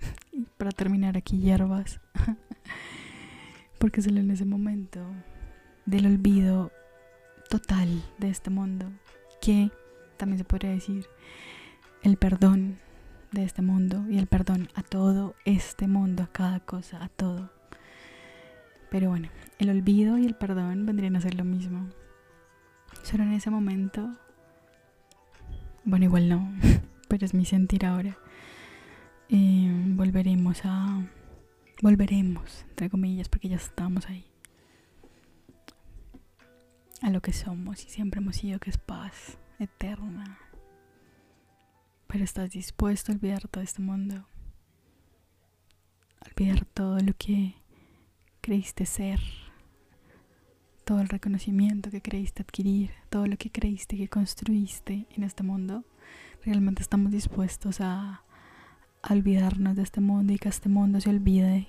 para 0.58 0.70
terminar 0.72 1.16
aquí 1.16 1.38
hierbas, 1.38 2.00
porque 3.78 4.02
solo 4.02 4.20
en 4.20 4.30
ese 4.30 4.44
momento 4.44 5.00
del 5.88 6.04
olvido 6.04 6.70
total 7.48 7.88
de 8.18 8.28
este 8.28 8.50
mundo, 8.50 8.86
que 9.40 9.70
también 10.18 10.36
se 10.36 10.44
podría 10.44 10.70
decir 10.70 11.06
el 12.02 12.18
perdón 12.18 12.78
de 13.32 13.44
este 13.44 13.62
mundo 13.62 14.04
y 14.10 14.18
el 14.18 14.26
perdón 14.26 14.68
a 14.74 14.82
todo 14.82 15.34
este 15.46 15.88
mundo, 15.88 16.24
a 16.24 16.26
cada 16.26 16.60
cosa, 16.60 17.02
a 17.02 17.08
todo. 17.08 17.50
Pero 18.90 19.08
bueno, 19.08 19.30
el 19.58 19.70
olvido 19.70 20.18
y 20.18 20.26
el 20.26 20.34
perdón 20.34 20.84
vendrían 20.84 21.16
a 21.16 21.22
ser 21.22 21.34
lo 21.34 21.44
mismo. 21.44 21.88
Solo 23.02 23.22
en 23.22 23.32
ese 23.32 23.48
momento, 23.48 24.10
bueno, 25.84 26.04
igual 26.04 26.28
no, 26.28 26.52
pero 27.08 27.24
es 27.24 27.32
mi 27.32 27.46
sentir 27.46 27.86
ahora. 27.86 28.18
Eh, 29.30 29.84
volveremos 29.86 30.60
a, 30.64 31.02
volveremos, 31.80 32.66
entre 32.68 32.90
comillas, 32.90 33.30
porque 33.30 33.48
ya 33.48 33.56
estamos 33.56 34.06
ahí. 34.06 34.26
A 37.00 37.10
lo 37.10 37.20
que 37.20 37.32
somos 37.32 37.84
y 37.84 37.88
siempre 37.90 38.20
hemos 38.20 38.36
sido, 38.36 38.58
que 38.58 38.70
es 38.70 38.78
paz 38.78 39.38
eterna. 39.60 40.38
Pero 42.08 42.24
estás 42.24 42.50
dispuesto 42.50 43.12
a 43.12 43.14
olvidar 43.14 43.46
todo 43.48 43.62
este 43.62 43.82
mundo. 43.82 44.26
olvidar 46.26 46.64
todo 46.64 46.98
lo 46.98 47.14
que 47.14 47.54
creíste 48.40 48.84
ser. 48.84 49.20
Todo 50.84 51.00
el 51.00 51.08
reconocimiento 51.08 51.90
que 51.90 52.02
creíste 52.02 52.42
adquirir. 52.42 52.90
Todo 53.10 53.26
lo 53.26 53.36
que 53.36 53.50
creíste 53.50 53.96
que 53.96 54.08
construiste 54.08 55.06
en 55.10 55.22
este 55.22 55.44
mundo. 55.44 55.84
Realmente 56.44 56.82
estamos 56.82 57.12
dispuestos 57.12 57.80
a, 57.80 58.24
a 59.02 59.12
olvidarnos 59.12 59.76
de 59.76 59.82
este 59.82 60.00
mundo 60.00 60.32
y 60.32 60.38
que 60.38 60.48
este 60.48 60.68
mundo 60.68 61.00
se 61.00 61.10
olvide 61.10 61.68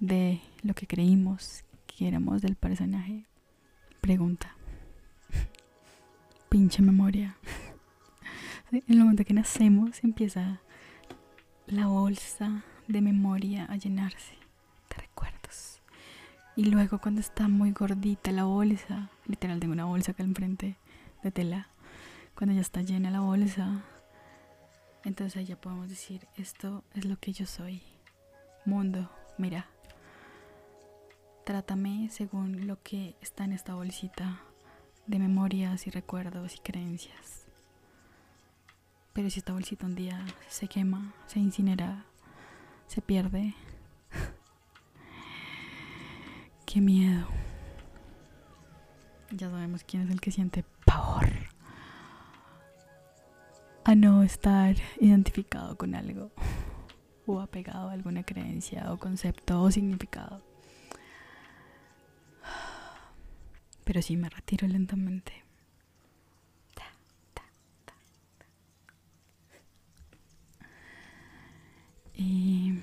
de 0.00 0.40
lo 0.62 0.74
que 0.74 0.86
creímos 0.86 1.64
que 1.86 2.08
éramos 2.08 2.40
del 2.40 2.56
personaje. 2.56 3.26
Pregunta. 4.02 4.56
Pinche 6.48 6.82
memoria. 6.82 7.36
En 8.72 8.82
el 8.88 8.98
momento 8.98 9.24
que 9.24 9.32
nacemos 9.32 10.02
empieza 10.02 10.60
la 11.68 11.86
bolsa 11.86 12.64
de 12.88 13.00
memoria 13.00 13.64
a 13.66 13.76
llenarse 13.76 14.34
de 14.90 14.96
recuerdos. 14.96 15.80
Y 16.56 16.64
luego 16.64 16.98
cuando 16.98 17.20
está 17.20 17.46
muy 17.46 17.70
gordita 17.70 18.32
la 18.32 18.42
bolsa, 18.42 19.08
literal 19.26 19.60
tengo 19.60 19.72
una 19.72 19.84
bolsa 19.84 20.10
acá 20.10 20.24
enfrente 20.24 20.76
de 21.22 21.30
tela, 21.30 21.68
cuando 22.34 22.56
ya 22.56 22.60
está 22.60 22.82
llena 22.82 23.08
la 23.12 23.20
bolsa, 23.20 23.84
entonces 25.04 25.46
ya 25.46 25.54
podemos 25.54 25.88
decir, 25.88 26.26
esto 26.36 26.82
es 26.94 27.04
lo 27.04 27.20
que 27.20 27.32
yo 27.32 27.46
soy. 27.46 27.80
Mundo, 28.64 29.08
mira, 29.38 29.68
trátame 31.44 32.08
según 32.10 32.66
lo 32.66 32.82
que 32.82 33.16
está 33.20 33.44
en 33.44 33.52
esta 33.52 33.74
bolsita 33.74 34.40
de 35.06 35.18
memorias 35.18 35.86
y 35.86 35.90
recuerdos 35.90 36.56
y 36.56 36.58
creencias. 36.58 37.46
Pero 39.12 39.28
si 39.28 39.40
esta 39.40 39.52
bolsita 39.52 39.86
un 39.86 39.94
día 39.94 40.24
se 40.48 40.68
quema, 40.68 41.12
se 41.26 41.38
incinera, 41.38 42.04
se 42.86 43.02
pierde. 43.02 43.54
Qué 46.66 46.80
miedo. 46.80 47.26
Ya 49.30 49.50
sabemos 49.50 49.84
quién 49.84 50.02
es 50.02 50.10
el 50.10 50.20
que 50.20 50.30
siente 50.30 50.64
pavor 50.84 51.28
a 53.84 53.94
no 53.94 54.22
estar 54.22 54.76
identificado 55.00 55.76
con 55.76 55.94
algo 55.94 56.30
o 57.26 57.40
apegado 57.40 57.88
a 57.88 57.92
alguna 57.92 58.22
creencia 58.22 58.92
o 58.92 58.98
concepto 58.98 59.62
o 59.62 59.70
significado. 59.70 60.51
Pero 63.84 64.02
sí 64.02 64.16
me 64.16 64.28
retiro 64.28 64.66
lentamente. 64.68 65.42
Y 72.14 72.74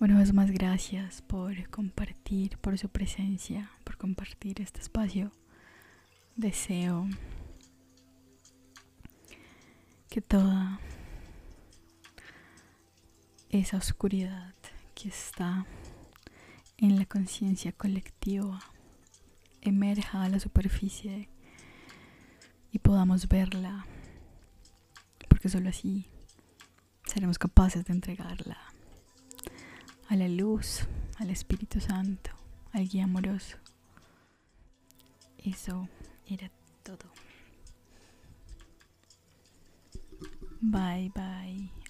una 0.00 0.18
vez 0.18 0.32
más 0.34 0.50
gracias 0.50 1.22
por 1.22 1.70
compartir, 1.70 2.58
por 2.58 2.76
su 2.76 2.88
presencia, 2.88 3.70
por 3.84 3.96
compartir 3.96 4.60
este 4.60 4.80
espacio. 4.80 5.32
Deseo 6.36 7.08
que 10.10 10.20
toda 10.20 10.80
esa 13.48 13.76
oscuridad 13.76 14.54
que 14.94 15.08
está 15.08 15.66
en 16.76 16.98
la 16.98 17.06
conciencia 17.06 17.72
colectiva 17.72 18.60
emerja 19.62 20.22
a 20.22 20.28
la 20.28 20.38
superficie 20.38 21.28
y 22.70 22.78
podamos 22.78 23.28
verla, 23.28 23.86
porque 25.28 25.48
solo 25.48 25.68
así 25.70 26.06
seremos 27.06 27.38
capaces 27.38 27.84
de 27.84 27.92
entregarla 27.92 28.58
a 30.08 30.16
la 30.16 30.28
luz, 30.28 30.86
al 31.18 31.30
Espíritu 31.30 31.80
Santo, 31.80 32.30
al 32.72 32.88
guía 32.88 33.04
amoroso. 33.04 33.56
Eso 35.38 35.88
era 36.26 36.50
todo. 36.82 37.10
Bye 40.60 41.10
bye. 41.14 41.81